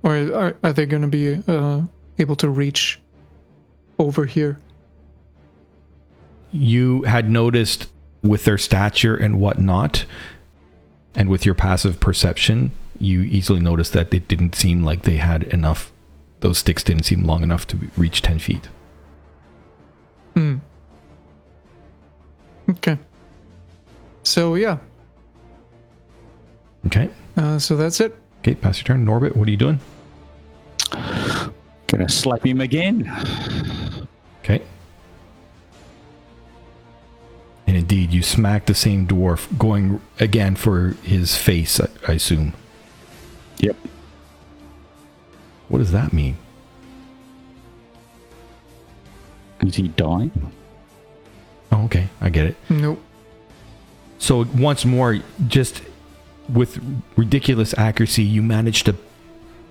[0.03, 1.81] or are, are they going to be uh,
[2.19, 3.01] able to reach
[3.99, 4.59] over here?
[6.51, 7.89] You had noticed
[8.21, 10.05] with their stature and whatnot,
[11.15, 15.43] and with your passive perception, you easily noticed that it didn't seem like they had
[15.43, 15.91] enough.
[16.39, 18.69] Those sticks didn't seem long enough to reach 10 feet.
[20.33, 20.57] Hmm.
[22.69, 22.97] Okay.
[24.23, 24.77] So, yeah.
[26.87, 27.09] Okay.
[27.35, 28.15] Uh, so that's it.
[28.39, 29.05] Okay, pass your turn.
[29.05, 29.79] Norbit, what are you doing?
[31.87, 33.11] Gonna slap him again.
[34.39, 34.61] Okay.
[37.77, 42.55] And indeed, you smack the same dwarf, going again for his face, I, I assume.
[43.59, 43.75] Yep.
[45.67, 46.37] What does that mean?
[49.61, 50.51] Is he dying?
[51.71, 52.55] Oh, okay, I get it.
[52.67, 52.99] Nope.
[54.17, 55.83] So once more, just
[56.49, 56.79] with
[57.15, 58.95] ridiculous accuracy, you manage to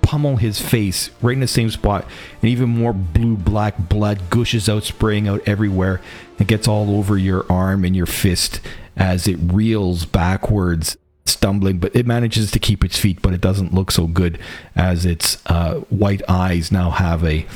[0.02, 2.06] pummel his face right in the same spot,
[2.40, 6.00] and even more blue black blood gushes out, spraying out everywhere.
[6.38, 8.60] It gets all over your arm and your fist
[8.96, 11.78] as it reels backwards, stumbling.
[11.78, 14.38] But it manages to keep its feet, but it doesn't look so good
[14.74, 17.46] as its uh, white eyes now have a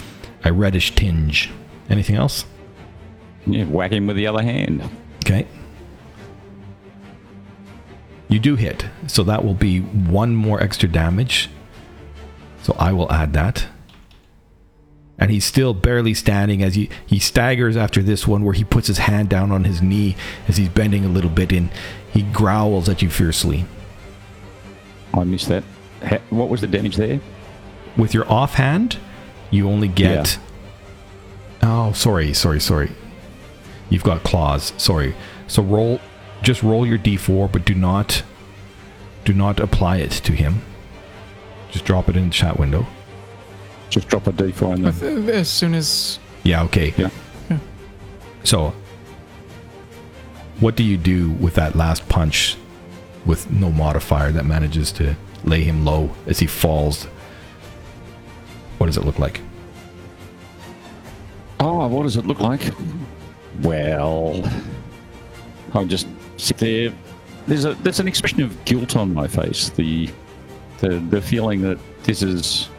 [0.44, 1.50] a reddish tinge.
[1.88, 2.44] Anything else?
[3.46, 4.82] Yeah, whack him with the other hand.
[5.24, 5.46] Okay.
[8.28, 11.50] You do hit, so that will be one more extra damage.
[12.62, 13.66] So I will add that.
[15.20, 18.88] And he's still barely standing as he, he staggers after this one, where he puts
[18.88, 20.16] his hand down on his knee
[20.48, 21.70] as he's bending a little bit and
[22.10, 23.66] he growls at you fiercely.
[25.12, 25.62] I missed that.
[26.30, 27.20] What was the damage there?
[27.96, 28.96] With your offhand,
[29.50, 30.38] you only get.
[31.62, 32.90] Oh, sorry, sorry, sorry.
[33.90, 34.72] You've got claws.
[34.78, 35.14] Sorry.
[35.46, 36.00] So roll,
[36.42, 38.22] just roll your d4, but do not,
[39.24, 40.62] do not apply it to him.
[41.70, 42.86] Just drop it in the chat window.
[43.90, 45.34] Just drop a d4 in With- the.
[45.34, 46.62] As soon as Yeah.
[46.64, 46.94] Okay.
[46.96, 47.10] Yeah.
[48.44, 48.72] So,
[50.60, 52.56] what do you do with that last punch,
[53.26, 55.14] with no modifier that manages to
[55.44, 57.04] lay him low as he falls?
[58.78, 59.40] What does it look like?
[61.58, 62.62] Oh, what does it look like?
[63.60, 64.42] Well,
[65.74, 66.06] I'll just
[66.38, 66.92] sit there.
[67.46, 69.68] There's a there's an expression of guilt on my face.
[69.70, 70.08] The
[70.78, 72.70] the the feeling that this is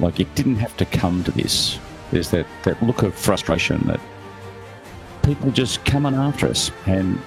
[0.00, 1.78] like it didn't have to come to this.
[2.10, 4.00] There's that that look of frustration that
[5.22, 7.20] people just coming after us, and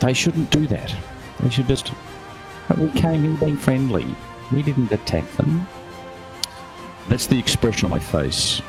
[0.00, 0.94] they shouldn't do that.
[1.40, 1.92] They should just.
[2.78, 4.06] We came in being friendly.
[4.52, 5.66] We didn't attack them.
[7.08, 8.62] That's the expression on my face.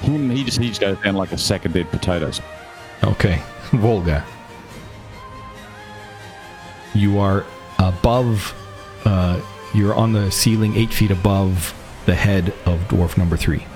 [0.00, 2.40] Him, he just he just goes down like a sack of dead potatoes.
[3.02, 3.42] Okay,
[3.72, 4.24] Volga.
[6.94, 7.44] You are
[7.78, 8.54] above,
[9.04, 9.40] uh,
[9.74, 11.74] you're on the ceiling eight feet above
[12.06, 13.66] the head of dwarf number three.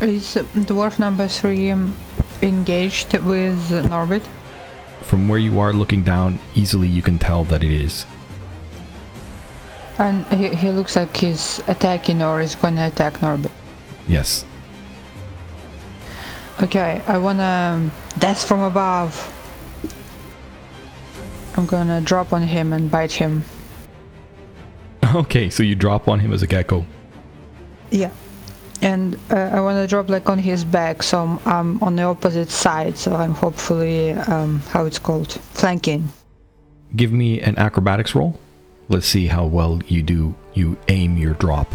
[0.00, 1.96] Is dwarf number three um,
[2.42, 4.26] engaged with Norbit?
[5.02, 8.04] From where you are looking down, easily you can tell that it is.
[9.98, 13.52] And he, he looks like he's attacking or is gonna attack Norbit.
[14.08, 14.44] Yes.
[16.60, 19.14] Okay, I wanna um, death from above.
[21.56, 23.44] I'm gonna drop on him and bite him.
[25.24, 26.84] Okay, so you drop on him as a gecko.
[27.90, 28.10] Yeah.
[28.82, 32.50] And uh, I wanna drop like on his back, so I'm, I'm on the opposite
[32.50, 36.08] side, so I'm hopefully, um, how it's called, flanking.
[36.96, 38.40] Give me an acrobatics roll.
[38.88, 40.34] Let's see how well you do.
[40.52, 41.72] You aim your drop.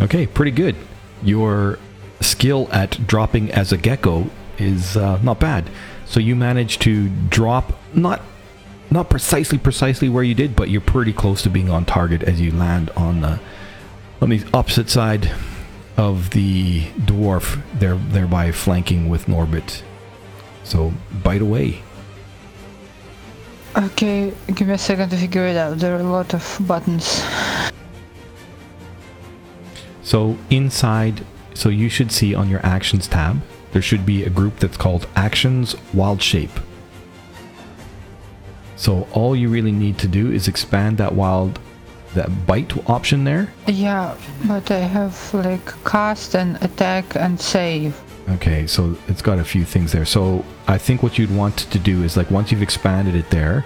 [0.00, 0.74] Okay, pretty good.
[1.22, 1.78] Your
[2.22, 5.68] skill at dropping as a gecko is uh, not bad.
[6.06, 8.22] So you manage to drop not
[8.90, 12.40] not precisely precisely where you did, but you're pretty close to being on target as
[12.40, 13.40] you land on the
[14.20, 15.30] on the opposite side
[15.96, 19.82] of the dwarf, there thereby flanking with Norbit.
[20.64, 21.82] So bite away.
[23.76, 25.78] Okay, give me a second to figure it out.
[25.78, 27.22] There are a lot of buttons.
[30.02, 31.24] So inside,
[31.54, 35.06] so you should see on your actions tab, there should be a group that's called
[35.14, 36.58] Actions Wild Shape.
[38.78, 41.58] So all you really need to do is expand that wild,
[42.14, 43.52] that bite option there.
[43.66, 44.16] Yeah,
[44.46, 48.00] but I have like cast and attack and save.
[48.30, 50.04] Okay, so it's got a few things there.
[50.04, 53.64] So I think what you'd want to do is like once you've expanded it there,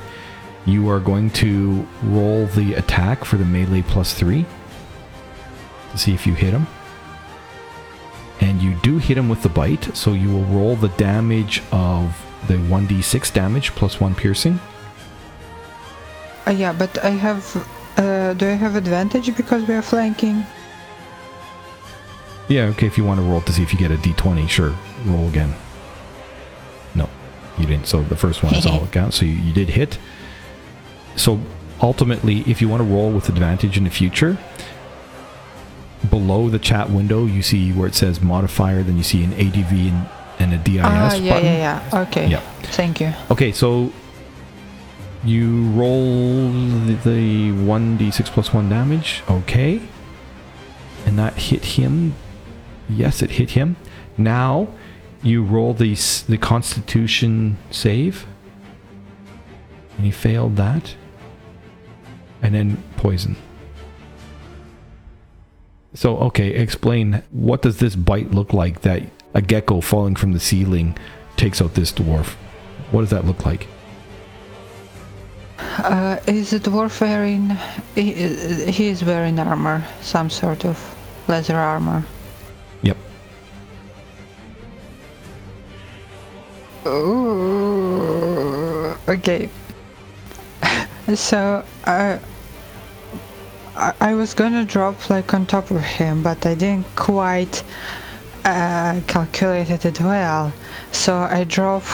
[0.64, 4.46] you are going to roll the attack for the melee plus three
[5.90, 6.66] to see if you hit him.
[8.40, 12.16] And you do hit him with the bite, so you will roll the damage of
[12.48, 14.58] the 1d6 damage plus one piercing.
[16.46, 17.68] Uh, yeah, but I have.
[17.96, 20.44] Uh, do I have advantage because we are flanking?
[22.48, 24.74] Yeah, okay, if you want to roll to see if you get a d20, sure,
[25.06, 25.54] roll again.
[26.94, 27.08] No,
[27.58, 27.86] you didn't.
[27.86, 29.12] So the first one is all it.
[29.12, 29.98] So you, you did hit.
[31.16, 31.40] So
[31.80, 34.38] ultimately, if you want to roll with advantage in the future,
[36.10, 39.72] below the chat window, you see where it says modifier, then you see an ADV
[39.72, 41.44] and, and a DIS ah, yeah, button.
[41.44, 42.00] yeah, yeah.
[42.02, 42.28] Okay.
[42.28, 42.40] Yeah.
[42.62, 43.12] Thank you.
[43.30, 43.92] Okay, so
[45.24, 49.22] you roll the, the 1d6 plus 1 damage.
[49.30, 49.80] Okay.
[51.06, 52.14] And that hit him.
[52.88, 53.76] Yes, it hit him.
[54.16, 54.68] Now
[55.22, 55.94] you roll the,
[56.28, 58.26] the constitution save.
[59.96, 60.96] And he failed that.
[62.40, 63.36] And then poison.
[65.94, 69.02] So, okay, explain what does this bite look like that
[69.34, 70.96] a gecko falling from the ceiling
[71.36, 72.34] takes out this dwarf?
[72.90, 73.68] What does that look like?
[75.58, 77.56] Uh, is the dwarf wearing?
[77.94, 78.12] He,
[78.70, 80.78] he is wearing armor, some sort of
[81.28, 82.04] leather armor.
[82.82, 82.96] Yep.
[86.86, 88.14] Ooh,
[89.08, 89.48] okay.
[91.14, 92.18] so uh,
[93.76, 97.62] I I was gonna drop like on top of him, but I didn't quite
[98.44, 100.52] uh, calculate it well.
[100.92, 101.84] So I drop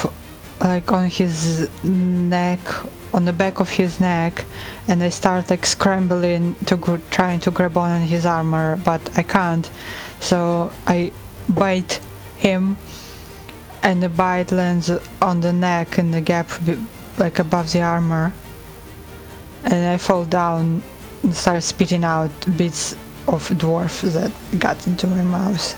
[0.61, 2.61] like on his neck,
[3.15, 4.45] on the back of his neck,
[4.87, 9.23] and I start like scrambling to gr- trying to grab on his armor, but I
[9.23, 9.71] can't.
[10.21, 11.13] So I
[11.49, 12.01] bite
[12.37, 12.77] him
[13.83, 14.91] and the bite lands
[15.23, 16.51] on the neck in the gap
[17.19, 18.33] like above the armor
[19.65, 20.83] and I fall down
[21.23, 22.93] and start spitting out bits
[23.27, 25.77] of dwarf that got into my mouth.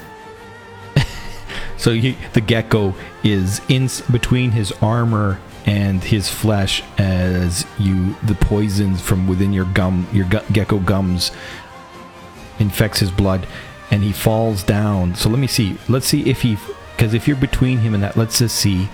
[1.80, 8.34] So he, the gecko is in between his armor and his flesh as you the
[8.34, 11.32] poisons from within your gum your gecko gums
[12.58, 13.46] infects his blood
[13.90, 15.14] and he falls down.
[15.14, 15.78] So let me see.
[15.88, 16.58] Let's see if he
[16.96, 18.90] because if you're between him and that let's just see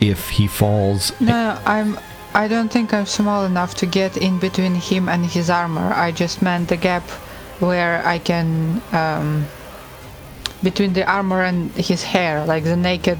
[0.00, 1.98] if he falls No, no, I'm
[2.32, 5.92] I don't think I'm small enough to get in between him and his armor.
[5.94, 7.02] I just meant the gap
[7.58, 9.46] where I can um
[10.62, 13.18] between the armor and his hair, like the naked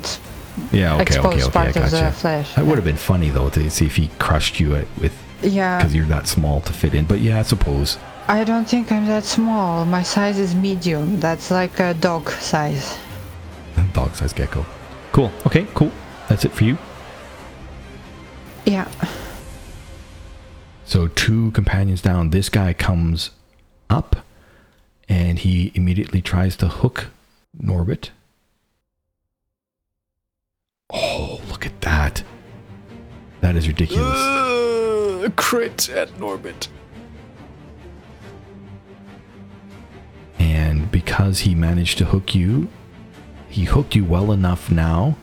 [0.73, 1.73] Yeah, okay, exposed okay, okay.
[1.73, 2.55] Part of the flesh.
[2.55, 5.13] That would have been funny though to see if he crushed you uh, with
[5.43, 5.79] Yeah.
[5.79, 7.05] because you're that small to fit in.
[7.07, 7.99] But yeah, I suppose.
[8.29, 9.85] I don't think I'm that small.
[9.85, 11.19] My size is medium.
[11.19, 12.99] That's like a dog size.
[13.93, 14.65] Dog size gecko.
[15.13, 15.33] Cool.
[15.47, 15.91] Okay, cool.
[16.29, 16.79] That's it for you.
[18.65, 18.89] Yeah.
[20.85, 22.31] So two companions down.
[22.31, 23.31] This guy comes
[23.89, 24.17] up
[25.09, 27.09] and he immediately tries to hook
[27.59, 28.11] Norbit.
[30.93, 32.23] Oh, look at that.
[33.41, 34.19] That is ridiculous.
[34.19, 36.69] Uh, crit at Norbit.
[40.39, 42.69] And because he managed to hook you,
[43.49, 45.17] he hooked you well enough now.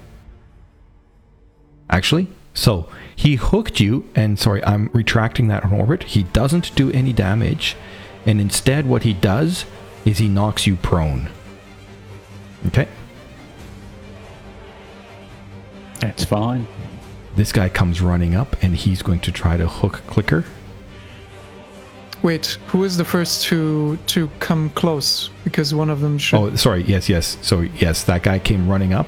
[1.89, 6.03] Actually, So he hooked you, and sorry, I'm retracting that, Norbit.
[6.03, 7.75] He doesn't do any damage,
[8.25, 9.65] and instead, what he does
[10.05, 11.29] is he knocks you prone.
[12.65, 12.87] Okay?
[15.99, 16.67] That's fine.
[17.35, 20.43] This guy comes running up, and he's going to try to hook Clicker.
[22.23, 25.29] Wait, who is the first to to come close?
[25.43, 26.39] Because one of them should.
[26.39, 26.83] Oh, sorry.
[26.83, 27.37] Yes, yes.
[27.43, 29.07] So, yes, that guy came running up.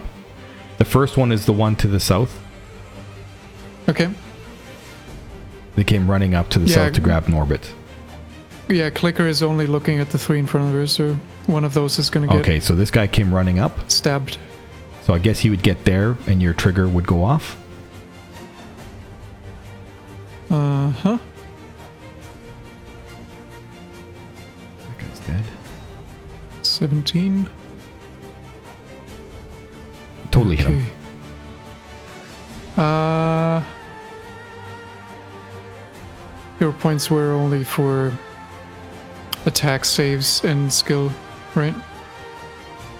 [0.77, 2.39] The first one is the one to the south.
[3.89, 4.09] Okay.
[5.75, 6.75] They came running up to the Yeah.
[6.75, 7.71] south to grab Norbit.
[8.69, 11.17] Yeah, Clicker is only looking at the three in front of her, so
[11.49, 13.89] one of those is gonna get Okay, so this guy came running up.
[13.89, 14.37] stabbed.
[15.03, 17.57] So I guess he would get there, and your trigger would go off.
[20.51, 21.17] Uh huh.
[24.87, 25.43] That guy's dead.
[26.61, 27.49] 17.
[30.31, 30.77] Totally hit him.
[30.77, 30.91] Okay.
[32.77, 33.63] Uh.
[36.59, 38.11] Your points were only for
[39.45, 41.11] attack saves and skill,
[41.59, 41.75] right?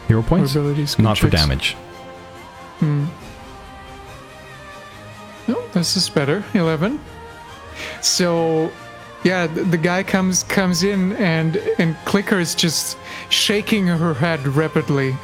[0.07, 0.51] Hero Or points?
[0.55, 0.91] abilities.
[0.91, 1.75] skill Not for damage.
[2.79, 3.05] Hmm.
[5.47, 6.43] No, this is better.
[6.53, 6.99] Eleven.
[8.01, 8.71] So,
[9.23, 12.97] yeah, the, the guy comes comes in and and Clicker is just
[13.29, 15.15] shaking her head rapidly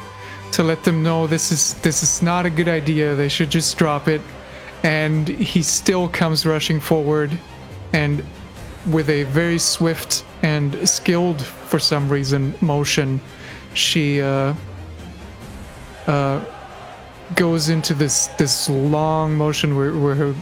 [0.52, 3.14] to let them know this is this is not a good idea.
[3.14, 4.20] They should just drop it.
[4.82, 7.30] And he still comes rushing forward,
[7.92, 8.22] and
[8.90, 13.20] with a very swift and skilled, for some reason, motion,
[13.74, 14.54] she uh,
[16.06, 16.44] uh,
[17.34, 20.34] goes into this this long motion where, where her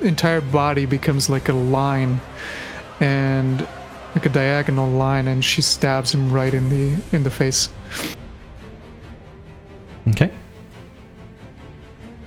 [0.00, 2.18] entire body becomes like a line
[3.00, 3.68] and
[4.14, 7.68] like a diagonal line and she stabs him right in the in the face
[10.08, 10.30] Okay.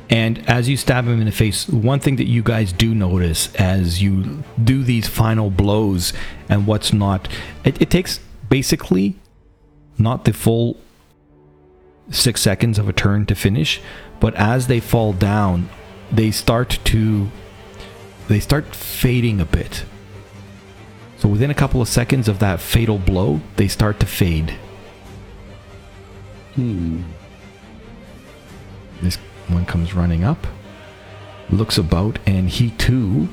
[0.09, 3.53] And as you stab him in the face, one thing that you guys do notice
[3.55, 6.13] as you do these final blows
[6.47, 7.27] and what's not,
[7.63, 9.15] it, it takes basically
[9.97, 10.77] not the full
[12.11, 13.81] six seconds of a turn to finish,
[14.19, 15.69] but as they fall down,
[16.11, 17.29] they start to
[18.27, 19.85] they start fading a bit.
[21.17, 24.51] So within a couple of seconds of that fatal blow, they start to fade.
[26.55, 27.03] Hmm.
[29.01, 29.17] This
[29.47, 30.47] one comes running up,
[31.49, 33.29] looks about, and he too.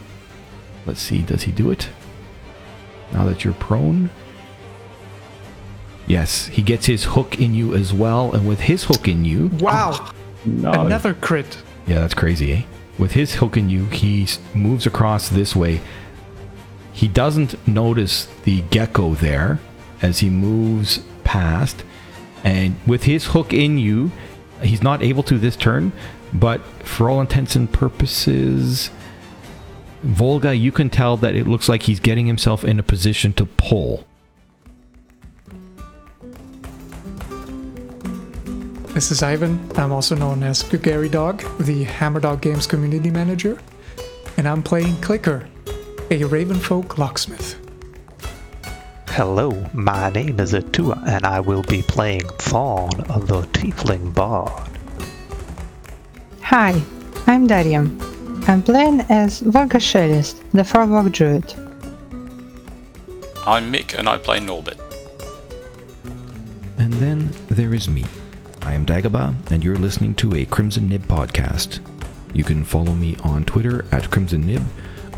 [0.87, 1.89] Let's see, does he do it?
[3.13, 4.11] Now that you're prone?
[6.07, 9.49] Yes, he gets his hook in you as well, and with his hook in you,
[9.61, 10.11] wow
[10.45, 10.73] No.
[10.73, 12.63] another crit yeah, that's crazy, eh?
[12.99, 15.81] With his hook in you, he moves across this way.
[16.93, 19.59] He doesn't notice the gecko there
[20.01, 21.83] as he moves past,
[22.45, 24.13] and with his hook in you,
[24.63, 25.93] he's not able to this turn,
[26.33, 28.91] but for all intents and purposes,
[30.03, 33.47] Volga, you can tell that it looks like he's getting himself in a position to
[33.47, 34.07] pull.
[38.93, 43.59] this is ivan i'm also known as gary dog the hammer dog games community manager
[44.37, 45.49] and i'm playing clicker
[46.11, 47.62] a ravenfolk locksmith
[49.17, 54.79] Hello, my name is Atua, and I will be playing Thorn, of the Tiefling Bard.
[56.41, 56.81] Hi,
[57.27, 57.99] I'm Darium.
[58.49, 61.53] I'm playing as Vargashelis, the Farwalk Druid.
[63.47, 64.81] I'm Mick and I play Norbit.
[66.79, 68.07] And then there is me.
[68.63, 71.81] I am Dagobah, and you're listening to a Crimson Nib podcast.
[72.33, 74.63] You can follow me on Twitter at Crimson Nib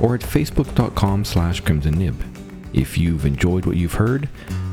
[0.01, 2.34] or at facebook.com slash Crimson Nib.
[2.75, 4.29] If you've enjoyed what you've heard,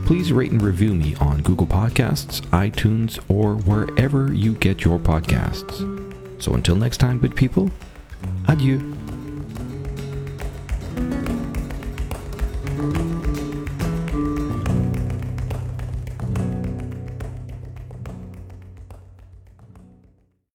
[0.06, 6.42] please rate and review me on Google Podcasts, iTunes, or wherever you get your podcasts.
[6.42, 7.70] So until next time, good people,
[8.48, 9.01] adieu.